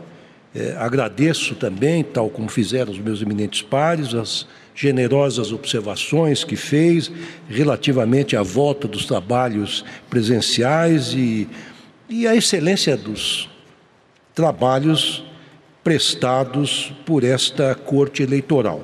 É, 0.55 0.75
agradeço 0.79 1.55
também, 1.55 2.03
tal 2.05 2.31
como 2.31 2.49
fizeram 2.49 2.93
os 2.93 2.99
meus 2.99 3.21
eminentes 3.21 3.61
pares, 3.61 4.15
as 4.15 4.47
generosas 4.75 5.53
observações 5.53 6.45
que 6.45 6.55
fez 6.55 7.11
relativamente 7.49 8.37
à 8.37 8.43
volta 8.43 8.87
dos 8.87 9.07
trabalhos 9.07 9.85
presenciais 10.09 11.13
e, 11.13 11.49
e 12.09 12.27
a 12.27 12.37
excelência 12.37 12.97
dos 12.97 13.51
trabalhos 14.35 15.25
prestados 15.87 16.93
por 17.07 17.23
esta 17.23 17.73
Corte 17.73 18.21
Eleitoral. 18.21 18.83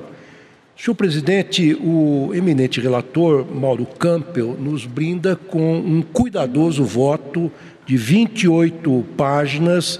Senhor 0.77 0.95
presidente, 0.95 1.73
o 1.81 2.31
eminente 2.33 2.79
relator 2.79 3.45
Mauro 3.45 3.85
Campbell 3.85 4.55
nos 4.57 4.85
brinda 4.85 5.35
com 5.35 5.79
um 5.79 6.01
cuidadoso 6.01 6.85
voto 6.85 7.51
de 7.85 7.97
28 7.97 9.03
páginas, 9.17 9.99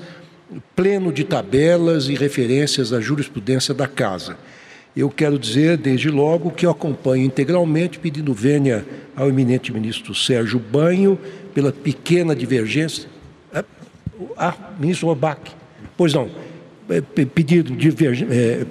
pleno 0.73 1.11
de 1.11 1.25
tabelas 1.25 2.07
e 2.07 2.15
referências 2.15 2.93
à 2.93 3.01
jurisprudência 3.01 3.73
da 3.73 3.85
Casa. 3.85 4.37
Eu 4.95 5.09
quero 5.09 5.37
dizer, 5.37 5.75
desde 5.75 6.09
logo, 6.09 6.51
que 6.51 6.65
eu 6.65 6.71
acompanho 6.71 7.25
integralmente, 7.25 7.99
pedindo 7.99 8.33
vênia 8.33 8.85
ao 9.13 9.27
eminente 9.27 9.73
ministro 9.73 10.15
Sérgio 10.15 10.57
Banho 10.57 11.19
pela 11.53 11.73
pequena 11.73 12.33
divergência. 12.33 13.09
Ah, 14.37 14.55
ministro 14.79 15.09
Orbach. 15.09 15.51
Pois 15.97 16.13
não. 16.13 16.42
É, 16.89 17.01
pedido 17.25 17.73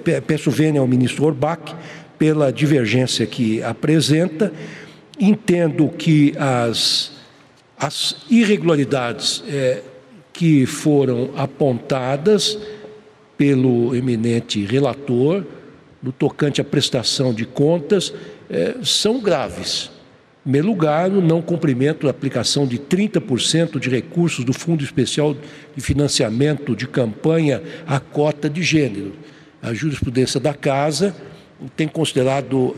é, 0.07 0.21
peço 0.21 0.51
vênia 0.51 0.79
ao 0.79 0.87
ministro 0.87 1.25
Orbach 1.25 1.75
pela 2.17 2.51
divergência 2.51 3.25
que 3.25 3.61
apresenta. 3.63 4.53
Entendo 5.19 5.89
que 5.89 6.33
as, 6.37 7.11
as 7.77 8.15
irregularidades 8.29 9.43
é, 9.47 9.81
que 10.31 10.65
foram 10.65 11.31
apontadas 11.35 12.57
pelo 13.37 13.95
eminente 13.95 14.65
relator 14.65 15.43
no 16.01 16.11
tocante 16.11 16.59
à 16.59 16.63
prestação 16.63 17.33
de 17.33 17.45
contas 17.45 18.13
é, 18.49 18.75
são 18.83 19.19
graves. 19.21 19.91
Primeiro 20.43 20.67
lugar, 20.67 21.09
o 21.09 21.21
não 21.21 21.41
cumprimento 21.41 22.05
da 22.05 22.11
aplicação 22.11 22.67
de 22.67 22.77
30% 22.77 23.79
de 23.79 23.89
recursos 23.89 24.43
do 24.43 24.51
Fundo 24.51 24.83
Especial 24.83 25.33
de 25.73 25.81
Financiamento 25.81 26.75
de 26.75 26.85
Campanha 26.85 27.63
à 27.87 27.97
cota 27.97 28.49
de 28.49 28.61
gênero. 28.61 29.13
A 29.61 29.73
jurisprudência 29.73 30.41
da 30.41 30.53
Casa 30.53 31.15
tem 31.77 31.87
considerado 31.87 32.75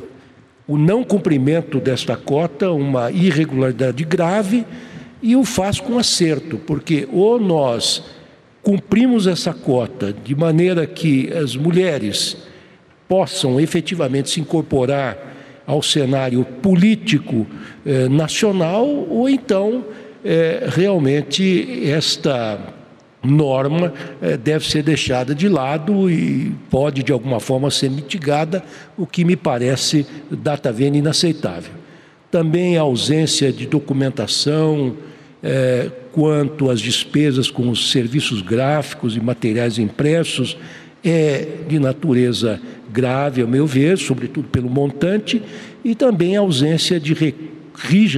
o 0.68 0.78
não 0.78 1.04
cumprimento 1.04 1.80
desta 1.80 2.16
cota 2.16 2.72
uma 2.72 3.12
irregularidade 3.12 4.04
grave 4.04 4.64
e 5.20 5.36
o 5.36 5.44
faz 5.44 5.80
com 5.80 5.98
acerto, 5.98 6.60
porque 6.60 7.08
ou 7.12 7.40
nós 7.40 8.04
cumprimos 8.62 9.26
essa 9.26 9.54
cota 9.54 10.14
de 10.14 10.36
maneira 10.36 10.86
que 10.86 11.34
as 11.34 11.56
mulheres 11.56 12.38
possam 13.08 13.60
efetivamente 13.60 14.30
se 14.30 14.40
incorporar 14.40 15.35
ao 15.66 15.82
cenário 15.82 16.44
político 16.44 17.48
eh, 17.86 18.08
nacional, 18.08 18.86
ou 18.88 19.28
então 19.28 19.84
eh, 20.24 20.68
realmente 20.72 21.90
esta 21.90 22.60
norma 23.26 23.94
eh, 24.22 24.38
deve 24.38 24.66
ser 24.66 24.84
deixada 24.84 25.34
de 25.34 25.50
lado 25.50 26.10
e 26.10 26.54
pode 26.70 27.04
de 27.04 27.12
alguma 27.12 27.40
forma 27.40 27.72
ser 27.72 27.90
mitigada, 27.90 28.64
o 28.98 29.06
que 29.06 29.26
me 29.26 29.36
parece 29.36 30.06
data 30.30 30.72
venda 30.72 30.98
inaceitável. 30.98 31.74
Também 32.30 32.78
a 32.78 32.82
ausência 32.82 33.52
de 33.52 33.66
documentação 33.66 34.96
eh, 35.42 35.90
quanto 36.12 36.70
às 36.70 36.80
despesas 36.80 37.50
com 37.50 37.70
os 37.70 37.92
serviços 37.92 38.42
gráficos 38.42 39.16
e 39.16 39.20
materiais 39.20 39.78
impressos 39.78 40.58
é 41.04 41.48
de 41.68 41.78
natureza 41.78 42.60
grave, 42.96 43.42
ao 43.42 43.48
meu 43.48 43.68
ver, 43.68 43.98
sobretudo 43.98 44.48
pelo 44.48 44.70
montante, 44.70 45.42
e 45.84 45.94
também 45.94 46.38
a 46.38 46.40
ausência 46.40 47.00
de 47.00 47.14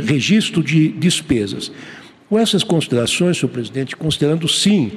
registro 0.06 0.64
de 0.64 0.90
despesas. 0.90 1.72
Com 2.30 2.38
essas 2.38 2.64
considerações, 2.64 3.38
senhor 3.38 3.50
presidente, 3.50 3.96
considerando 3.96 4.48
sim 4.48 4.92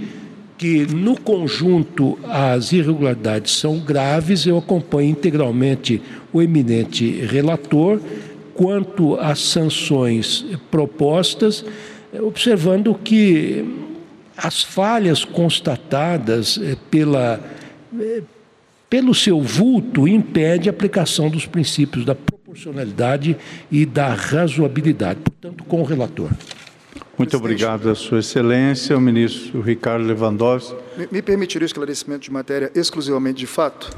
que 0.58 0.86
no 0.94 1.18
conjunto 1.18 2.18
as 2.24 2.70
irregularidades 2.72 3.56
são 3.56 3.78
graves, 3.78 4.46
eu 4.46 4.58
acompanho 4.58 5.08
integralmente 5.08 6.02
o 6.32 6.42
eminente 6.42 7.10
relator 7.24 7.98
quanto 8.52 9.16
às 9.18 9.40
sanções 9.40 10.44
propostas, 10.70 11.64
observando 12.12 12.94
que 12.94 13.64
as 14.36 14.62
falhas 14.62 15.24
constatadas 15.24 16.58
eh, 16.62 16.76
pela, 16.90 17.40
eh, 17.98 18.22
pelo 18.90 19.14
seu 19.14 19.40
vulto 19.40 20.08
impede 20.08 20.68
a 20.68 20.72
aplicação 20.72 21.30
dos 21.30 21.46
princípios 21.46 22.04
da 22.04 22.14
proporcionalidade 22.14 23.36
e 23.70 23.86
da 23.86 24.12
razoabilidade. 24.12 25.20
Portanto, 25.20 25.62
com 25.64 25.80
o 25.80 25.84
relator. 25.84 26.28
Muito 27.16 27.36
obrigado, 27.36 27.88
a 27.88 27.94
Sua 27.94 28.18
Excelência, 28.18 28.96
o 28.96 29.00
ministro 29.00 29.60
Ricardo 29.60 30.04
Lewandowski. 30.04 30.74
Me, 30.96 31.08
me 31.12 31.22
permitiria 31.22 31.64
o 31.64 31.66
esclarecimento 31.66 32.24
de 32.24 32.32
matéria 32.32 32.72
exclusivamente 32.74 33.38
de 33.38 33.46
fato? 33.46 33.90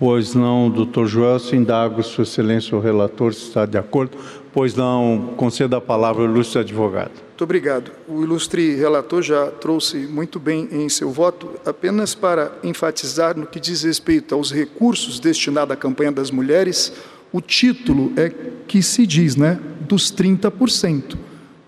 Pois 0.00 0.34
não, 0.34 0.70
doutor 0.70 1.06
Joel, 1.06 1.38
se 1.38 1.54
indago, 1.54 2.02
Sua 2.02 2.22
Excelência, 2.22 2.74
o 2.74 2.80
relator, 2.80 3.34
se 3.34 3.42
está 3.42 3.66
de 3.66 3.76
acordo. 3.76 4.16
Pois 4.50 4.74
não, 4.74 5.34
conceda 5.36 5.76
a 5.76 5.80
palavra 5.80 6.22
ao 6.22 6.28
ilustre 6.30 6.58
advogado. 6.58 7.10
Muito 7.28 7.44
obrigado. 7.44 7.92
O 8.08 8.22
ilustre 8.22 8.76
relator 8.76 9.20
já 9.20 9.48
trouxe 9.48 9.98
muito 9.98 10.40
bem 10.40 10.66
em 10.72 10.88
seu 10.88 11.10
voto, 11.10 11.50
apenas 11.66 12.14
para 12.14 12.50
enfatizar 12.64 13.36
no 13.36 13.44
que 13.44 13.60
diz 13.60 13.82
respeito 13.82 14.34
aos 14.34 14.50
recursos 14.50 15.20
destinados 15.20 15.74
à 15.74 15.76
campanha 15.76 16.10
das 16.10 16.30
mulheres, 16.30 16.94
o 17.30 17.42
título 17.42 18.10
é 18.16 18.32
que 18.66 18.82
se 18.82 19.06
diz, 19.06 19.36
né, 19.36 19.60
dos 19.86 20.10
30% 20.10 21.18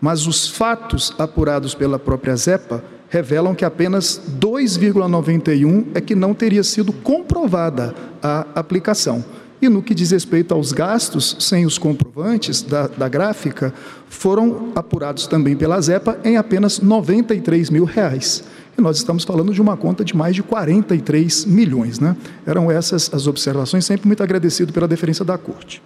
mas 0.03 0.27
os 0.27 0.49
fatos 0.49 1.15
apurados 1.17 1.77
pela 1.77 1.97
própria 1.97 2.35
ZEPA 2.35 2.83
revelam 3.13 3.55
que 3.55 3.63
apenas 3.63 4.19
2,91 4.41 5.89
é 5.95 6.01
que 6.01 6.15
não 6.15 6.33
teria 6.33 6.65
sido 6.65 6.95
comprovada 6.95 7.95
a 8.23 8.47
aplicação. 8.55 9.23
E 9.61 9.69
no 9.69 9.83
que 9.83 9.95
diz 9.95 10.11
respeito 10.13 10.55
aos 10.55 10.73
gastos, 10.73 11.37
sem 11.39 11.67
os 11.67 11.77
comprovantes 11.77 12.63
da, 12.63 12.87
da 12.87 13.11
gráfica, 13.11 13.75
foram 14.09 14.73
apurados 14.75 15.27
também 15.27 15.55
pela 15.55 15.79
ZEPA 15.79 16.19
em 16.25 16.39
apenas 16.39 16.81
93 16.81 17.69
mil 17.69 17.85
reais. 17.85 18.45
E 18.79 18.81
nós 18.81 18.97
estamos 18.97 19.25
falando 19.25 19.53
de 19.53 19.61
uma 19.61 19.77
conta 19.77 20.03
de 20.03 20.17
mais 20.17 20.35
de 20.35 20.43
43 20.43 21.45
milhões. 21.45 22.01
Né? 22.01 22.17
Eram 22.47 22.71
essas 22.71 23.13
as 23.13 23.27
observações, 23.27 23.85
sempre 23.85 24.07
muito 24.07 24.23
agradecido 24.23 24.73
pela 24.73 24.89
deferência 24.89 25.23
da 25.23 25.37
Corte. 25.37 25.83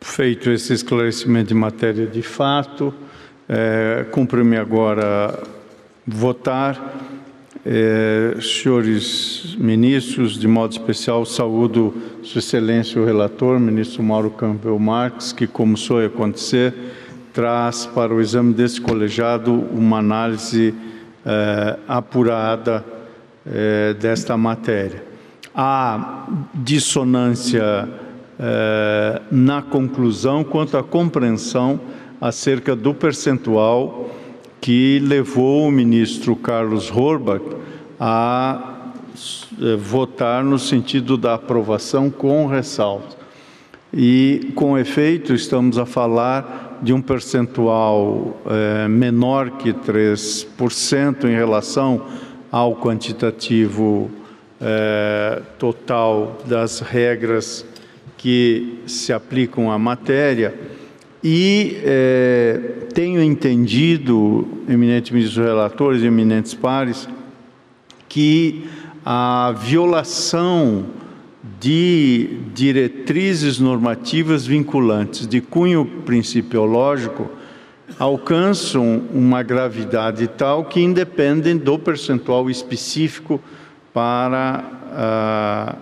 Feito 0.00 0.48
esse 0.48 0.72
esclarecimento 0.72 1.48
de 1.48 1.54
matéria 1.54 2.06
de 2.06 2.22
fato, 2.22 2.94
é, 3.48 4.06
cumpre-me 4.10 4.56
agora 4.56 5.38
votar. 6.06 7.00
É, 7.66 8.36
senhores 8.42 9.56
ministros, 9.58 10.38
de 10.38 10.46
modo 10.46 10.72
especial, 10.72 11.24
saúdo 11.24 11.94
Sua 12.22 12.40
Excelência 12.40 13.00
o 13.00 13.06
relator, 13.06 13.58
ministro 13.58 14.02
Mauro 14.02 14.30
Campbell 14.30 14.78
Marques, 14.78 15.32
que, 15.32 15.46
como 15.46 15.74
soe 15.74 16.04
acontecer, 16.04 16.74
traz 17.32 17.86
para 17.86 18.12
o 18.12 18.20
exame 18.20 18.52
desse 18.52 18.80
colegiado 18.80 19.52
uma 19.72 19.98
análise 19.98 20.74
é, 21.24 21.78
apurada 21.88 22.84
é, 23.46 23.94
desta 23.94 24.36
matéria. 24.36 25.02
A 25.54 26.26
dissonância 26.54 27.88
eh, 28.36 29.22
na 29.30 29.62
conclusão 29.62 30.42
quanto 30.42 30.76
à 30.76 30.82
compreensão 30.82 31.78
acerca 32.24 32.74
do 32.74 32.94
percentual 32.94 34.08
que 34.58 34.98
levou 34.98 35.68
o 35.68 35.70
ministro 35.70 36.34
Carlos 36.34 36.90
Horbach 36.90 37.44
a 38.00 38.92
eh, 39.60 39.76
votar 39.76 40.42
no 40.42 40.58
sentido 40.58 41.18
da 41.18 41.34
aprovação 41.34 42.10
com 42.10 42.46
ressalto. 42.46 43.14
E, 43.92 44.52
com 44.54 44.78
efeito, 44.78 45.34
estamos 45.34 45.76
a 45.76 45.84
falar 45.84 46.78
de 46.80 46.94
um 46.94 47.02
percentual 47.02 48.40
eh, 48.46 48.88
menor 48.88 49.58
que 49.58 49.74
3% 49.74 51.24
em 51.24 51.34
relação 51.34 52.06
ao 52.50 52.74
quantitativo 52.74 54.10
total 55.58 56.38
das 56.46 56.80
regras 56.80 57.66
que 58.16 58.78
se 58.86 59.12
aplicam 59.12 59.70
à 59.70 59.78
matéria 59.78 60.54
e 61.24 61.80
é, 61.82 62.60
tenho 62.92 63.22
entendido, 63.22 64.46
eminentes 64.68 65.10
ministros 65.10 65.42
relatores 65.42 66.02
eminentes 66.02 66.52
pares, 66.52 67.08
que 68.06 68.66
a 69.02 69.54
violação 69.56 70.84
de 71.58 72.40
diretrizes 72.54 73.58
normativas 73.58 74.46
vinculantes 74.46 75.26
de 75.26 75.40
cunho 75.40 75.86
principiológico 76.04 77.30
alcançam 77.98 79.02
uma 79.10 79.42
gravidade 79.42 80.26
tal 80.28 80.66
que 80.66 80.80
independem 80.80 81.56
do 81.56 81.78
percentual 81.78 82.50
específico 82.50 83.40
para 83.94 84.62
a 84.92 85.76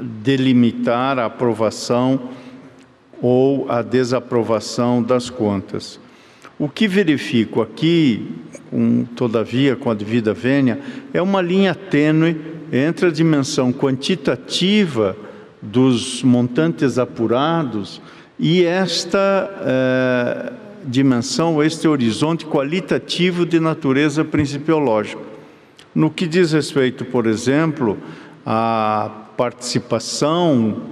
delimitar 0.00 1.18
a 1.18 1.26
aprovação 1.26 2.30
ou 3.22 3.70
a 3.70 3.82
desaprovação 3.82 5.02
das 5.02 5.30
contas. 5.30 6.00
O 6.58 6.68
que 6.68 6.86
verifico 6.86 7.62
aqui, 7.62 8.30
com, 8.70 9.04
todavia, 9.16 9.74
com 9.74 9.90
a 9.90 9.94
devida 9.94 10.32
vênia, 10.32 10.78
é 11.12 11.20
uma 11.20 11.42
linha 11.42 11.74
tênue 11.74 12.36
entre 12.72 13.06
a 13.06 13.10
dimensão 13.10 13.72
quantitativa 13.72 15.16
dos 15.60 16.22
montantes 16.22 16.98
apurados 16.98 18.00
e 18.38 18.64
esta 18.64 19.50
eh, 19.62 20.52
dimensão, 20.84 21.62
este 21.62 21.88
horizonte 21.88 22.44
qualitativo 22.46 23.46
de 23.46 23.58
natureza 23.58 24.24
principiológica. 24.24 25.22
No 25.94 26.10
que 26.10 26.26
diz 26.26 26.52
respeito, 26.52 27.04
por 27.04 27.26
exemplo, 27.26 27.96
a 28.44 29.10
participação 29.36 30.82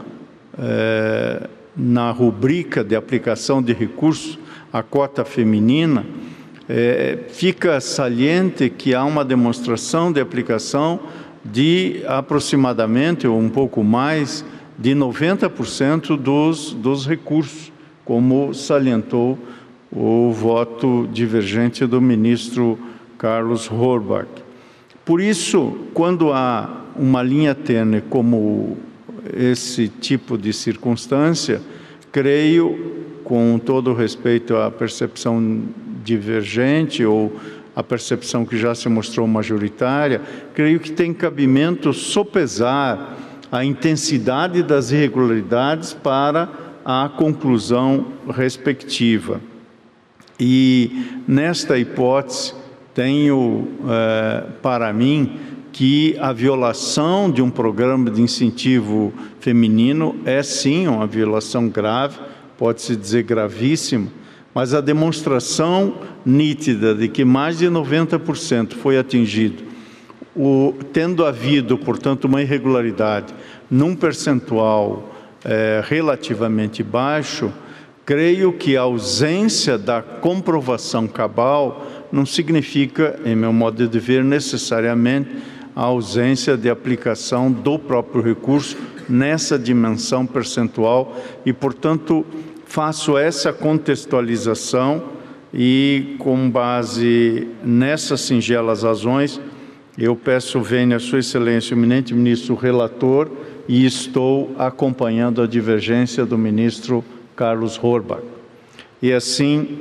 é, 0.59 1.49
na 1.77 2.11
rubrica 2.11 2.85
de 2.85 2.95
aplicação 2.95 3.63
de 3.63 3.73
recursos 3.73 4.39
à 4.73 4.83
cota 4.83 5.25
feminina, 5.25 6.05
é, 6.69 7.19
fica 7.29 7.81
saliente 7.81 8.71
que 8.71 8.95
há 8.95 9.05
uma 9.05 9.25
demonstração 9.25 10.13
de 10.13 10.21
aplicação 10.21 11.01
de 11.45 12.03
aproximadamente, 12.07 13.27
ou 13.27 13.39
um 13.39 13.49
pouco 13.49 13.83
mais, 13.83 14.45
de 14.79 14.95
90% 14.95 16.17
dos, 16.17 16.73
dos 16.73 17.07
recursos, 17.07 17.73
como 18.05 18.55
salientou 18.55 19.39
o 19.91 20.33
voto 20.33 21.09
divergente 21.13 21.85
do 21.85 22.01
ministro 22.01 22.79
Carlos 23.19 23.71
Horbach. 23.71 24.29
Por 25.05 25.21
isso, 25.21 25.77
quando 25.93 26.33
há 26.33 26.83
uma 26.97 27.23
linha 27.23 27.55
tênue 27.55 28.01
como 28.03 28.79
esse 29.35 29.89
tipo 29.89 30.37
de 30.37 30.53
circunstância, 30.53 31.61
creio, 32.11 33.21
com 33.25 33.59
todo 33.59 33.95
respeito 33.95 34.57
à 34.57 34.71
percepção 34.71 35.63
divergente 36.05 37.05
ou 37.05 37.33
a 37.75 37.83
percepção 37.83 38.45
que 38.45 38.59
já 38.59 38.75
se 38.75 38.89
mostrou 38.89 39.27
majoritária, 39.27 40.21
creio 40.55 40.81
que 40.81 40.93
tem 40.93 41.15
cabimento 41.15 41.93
sopesar 41.93 43.17
a 43.51 43.65
intensidade 43.65 44.63
das 44.63 44.91
irregularidades 44.91 45.93
para 45.93 46.49
a 46.85 47.11
conclusão 47.17 48.07
respectiva. 48.29 49.41
E 50.39 51.23
nesta 51.27 51.79
hipótese, 51.79 52.55
tenho 52.95 53.69
é, 53.89 54.45
para 54.61 54.93
mim 54.93 55.39
que 55.73 56.17
a 56.21 56.33
violação 56.33 57.31
de 57.31 57.41
um 57.41 57.49
programa 57.49 58.11
de 58.11 58.21
incentivo 58.21 59.13
feminino 59.41 60.15
é 60.25 60.43
sim 60.43 60.87
uma 60.87 61.07
violação 61.07 61.69
grave, 61.69 62.19
pode-se 62.59 62.95
dizer 62.95 63.23
gravíssima, 63.23 64.09
mas 64.55 64.75
a 64.75 64.83
demonstração 64.83 65.95
nítida 66.27 66.95
de 66.95 67.09
que 67.09 67.25
mais 67.25 67.59
de 67.59 67.67
90% 67.67 68.75
foi 68.75 68.99
atingido, 68.99 69.65
o, 70.37 70.75
tendo 70.93 71.25
havido, 71.25 71.79
portanto, 71.79 72.27
uma 72.27 72.43
irregularidade 72.43 73.35
num 73.71 73.97
percentual 73.97 75.11
é, 75.45 75.83
relativamente 75.87 76.83
baixo, 76.83 77.51
creio 78.05 78.53
que 78.53 78.77
a 78.77 78.83
ausência 78.83 79.79
da 79.79 80.03
comprovação 80.03 81.07
cabal 81.09 81.87
não 82.11 82.27
significa, 82.27 83.19
em 83.25 83.35
meu 83.35 83.53
modo 83.53 83.89
de 83.89 83.99
ver, 83.99 84.23
necessariamente 84.23 85.31
a 85.75 85.83
ausência 85.83 86.57
de 86.57 86.69
aplicação 86.69 87.51
do 87.51 87.79
próprio 87.79 88.23
recurso 88.23 88.77
nessa 89.09 89.59
dimensão 89.59 90.27
percentual 90.27 91.17
e, 91.45 91.53
portanto, 91.53 92.25
faço 92.67 93.19
essa 93.19 93.53
contextualização 93.53 95.03
e, 95.53 96.17
com 96.19 96.49
base 96.51 97.49
nessas 97.63 98.23
singelas 98.23 98.83
razões, 98.83 99.41
eu 99.99 100.17
peço 100.17 100.61
venha 100.61 100.99
Sua 100.99 101.19
Excelência, 101.19 101.75
o 101.75 101.79
eminente 101.79 102.15
ministro 102.15 102.55
relator, 102.55 103.31
e 103.69 103.85
estou 103.85 104.55
acompanhando 104.59 105.43
a 105.43 105.47
divergência 105.47 106.25
do 106.25 106.39
ministro 106.39 107.05
Carlos 107.37 107.79
Horbach. 107.83 108.23
E 109.03 109.13
assim 109.13 109.79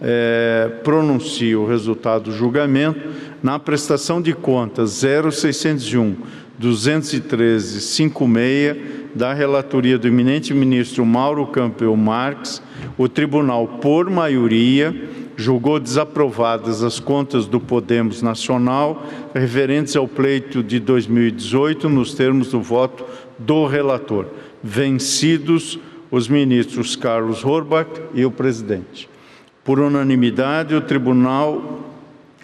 é, 0.00 0.70
pronuncio 0.84 1.62
o 1.62 1.66
resultado 1.66 2.24
do 2.24 2.32
julgamento 2.32 3.00
na 3.42 3.58
prestação 3.58 4.20
de 4.20 4.32
contas 4.32 5.02
0601 5.02 6.16
213 6.58 7.80
56 7.80 8.98
da 9.14 9.32
relatoria 9.32 9.98
do 9.98 10.06
eminente 10.06 10.52
ministro 10.52 11.04
Mauro 11.04 11.46
Campbell 11.46 11.96
Marques, 11.96 12.62
o 12.96 13.08
tribunal, 13.08 13.66
por 13.66 14.10
maioria, 14.10 14.94
julgou 15.36 15.78
desaprovadas 15.78 16.82
as 16.82 16.98
contas 16.98 17.46
do 17.46 17.60
Podemos 17.60 18.22
Nacional 18.22 19.06
referentes 19.34 19.94
ao 19.96 20.08
pleito 20.08 20.62
de 20.62 20.80
2018 20.80 21.88
nos 21.88 22.12
termos 22.14 22.50
do 22.50 22.60
voto 22.60 23.04
do 23.38 23.66
relator, 23.66 24.26
vencidos 24.62 25.78
os 26.10 26.28
ministros 26.28 26.96
Carlos 26.96 27.44
Horbach 27.44 27.88
e 28.14 28.24
o 28.24 28.30
presidente. 28.30 29.08
Por 29.68 29.80
unanimidade, 29.80 30.74
o 30.74 30.80
tribunal 30.80 31.80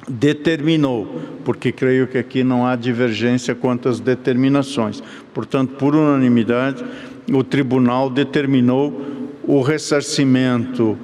determinou, 0.06 1.22
porque 1.42 1.72
creio 1.72 2.06
que 2.06 2.18
aqui 2.18 2.44
não 2.44 2.66
há 2.66 2.76
divergência 2.76 3.54
quanto 3.54 3.88
às 3.88 3.98
determinações. 3.98 5.02
Portanto, 5.32 5.72
por 5.78 5.94
unanimidade, 5.94 6.84
o 7.32 7.42
tribunal 7.42 8.10
determinou 8.10 9.00
o 9.42 9.62
ressarcimento 9.62 10.98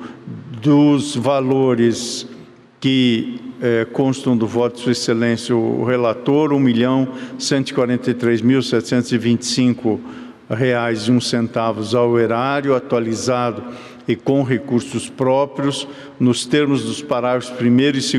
dos 0.60 1.16
valores 1.16 2.28
que 2.78 3.40
eh, 3.62 3.86
constam 3.90 4.36
do 4.36 4.46
voto 4.46 4.74
de 4.76 4.82
Sua 4.82 4.92
Excelência 4.92 5.56
o 5.56 5.84
relator, 5.84 6.52
um 11.08 11.18
centavos 11.18 11.94
ao 11.94 12.18
erário, 12.18 12.74
atualizado 12.74 13.62
e 14.10 14.16
com 14.16 14.42
recursos 14.42 15.08
próprios, 15.08 15.86
nos 16.18 16.44
termos 16.44 16.82
dos 16.82 17.00
parágrafos 17.00 17.52
1 17.60 17.80
e 17.80 17.92
2 17.92 18.12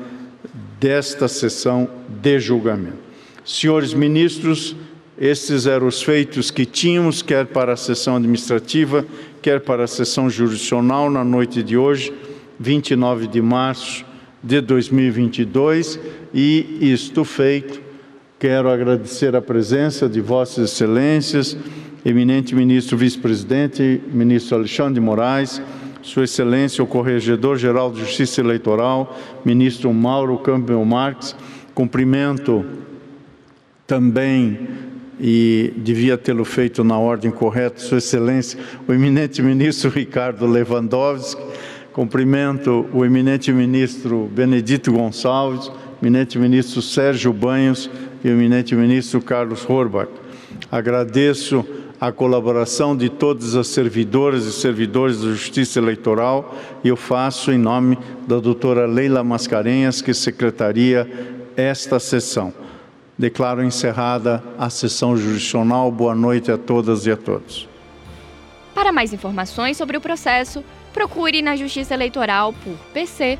desta 0.79 1.27
sessão 1.27 1.89
de 2.09 2.39
julgamento. 2.39 3.07
Senhores 3.45 3.95
ministros, 3.95 4.77
estes 5.19 5.67
eram 5.67 5.87
os 5.87 6.03
feitos 6.03 6.51
que 6.51 6.67
tínhamos, 6.67 7.23
quer 7.23 7.47
para 7.47 7.73
a 7.73 7.77
sessão 7.77 8.17
administrativa, 8.17 9.05
quer 9.41 9.61
para 9.61 9.85
a 9.85 9.87
sessão 9.87 10.29
jurisdicional, 10.29 11.11
na 11.11 11.25
noite 11.25 11.63
de 11.63 11.77
hoje, 11.77 12.13
29 12.61 13.27
de 13.27 13.41
março 13.41 14.05
de 14.43 14.61
2022, 14.61 15.99
e 16.35 16.79
isto 16.93 17.25
feito, 17.25 17.81
quero 18.39 18.69
agradecer 18.69 19.35
a 19.35 19.41
presença 19.41 20.09
de 20.09 20.21
Vossas 20.21 20.73
Excelências, 20.73 21.57
eminente 22.05 22.55
ministro 22.55 22.97
vice-presidente, 22.97 24.01
ministro 24.13 24.59
Alexandre 24.59 24.95
de 24.95 25.01
Moraes, 25.01 25.63
Sua 26.03 26.25
Excelência, 26.25 26.85
o 26.85 26.87
Corregedor-Geral 26.87 27.91
de 27.91 28.01
Justiça 28.01 28.43
Eleitoral, 28.43 29.19
ministro 29.45 29.93
Mauro 29.93 30.37
Campbell 30.39 30.85
Marques, 30.85 31.35
cumprimento 31.75 32.65
também 33.87 34.69
e 35.19 35.73
devia 35.77 36.19
tê-lo 36.19 36.45
feito 36.45 36.85
na 36.85 36.99
ordem 36.99 37.31
correta, 37.31 37.81
Sua 37.81 37.99
Excelência, 37.99 38.59
o 38.87 38.93
eminente 38.93 39.41
ministro 39.43 39.91
Ricardo 39.91 40.47
Lewandowski, 40.47 41.43
cumprimento 41.93 42.87
o 42.93 43.05
eminente 43.05 43.53
ministro 43.53 44.31
Benedito 44.33 44.93
Gonçalves, 44.93 45.71
eminente 46.03 46.39
ministro 46.39 46.83
Sérgio 46.83 47.33
Banhos 47.33 47.91
e 48.23 48.29
o 48.29 48.33
eminente 48.33 48.75
ministro 48.75 49.21
Carlos 49.23 49.69
Horbach. 49.69 50.11
Agradeço 50.71 51.65
a 51.99 52.13
colaboração 52.13 52.95
de 52.95 53.09
todas 53.09 53.55
as 53.55 53.69
servidoras 53.69 54.45
e 54.45 54.53
servidores 54.53 55.23
da 55.23 55.29
Justiça 55.29 55.79
Eleitoral 55.79 56.55
e 56.85 56.89
eu 56.89 56.97
faço 56.97 57.51
em 57.51 57.59
nome 57.59 57.99
da 58.29 58.39
doutora 58.39 58.87
Leila 58.87 59.25
Mascarenhas, 59.25 60.03
que 60.03 60.13
secretaria 60.13 61.09
esta 61.57 61.99
sessão. 61.99 62.53
Declaro 63.19 63.65
encerrada 63.65 64.45
a 64.59 64.69
sessão 64.69 65.17
jurisdicional. 65.17 65.91
Boa 65.91 66.15
noite 66.15 66.53
a 66.53 66.59
todas 66.59 67.07
e 67.07 67.11
a 67.11 67.17
todos. 67.17 67.67
Para 68.75 68.93
mais 68.93 69.13
informações 69.13 69.79
sobre 69.79 69.97
o 69.97 70.01
processo, 70.03 70.63
procure 70.93 71.41
na 71.41 71.57
Justiça 71.57 71.95
Eleitoral 71.95 72.53
por 72.53 72.77
PC 72.93 73.39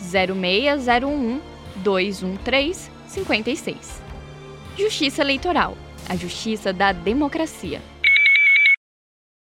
0601 0.00 1.40
213 1.76 2.90
56. 3.06 4.02
Justiça 4.78 5.20
Eleitoral, 5.20 5.76
a 6.08 6.16
justiça 6.16 6.72
da 6.72 6.92
democracia. 6.92 7.82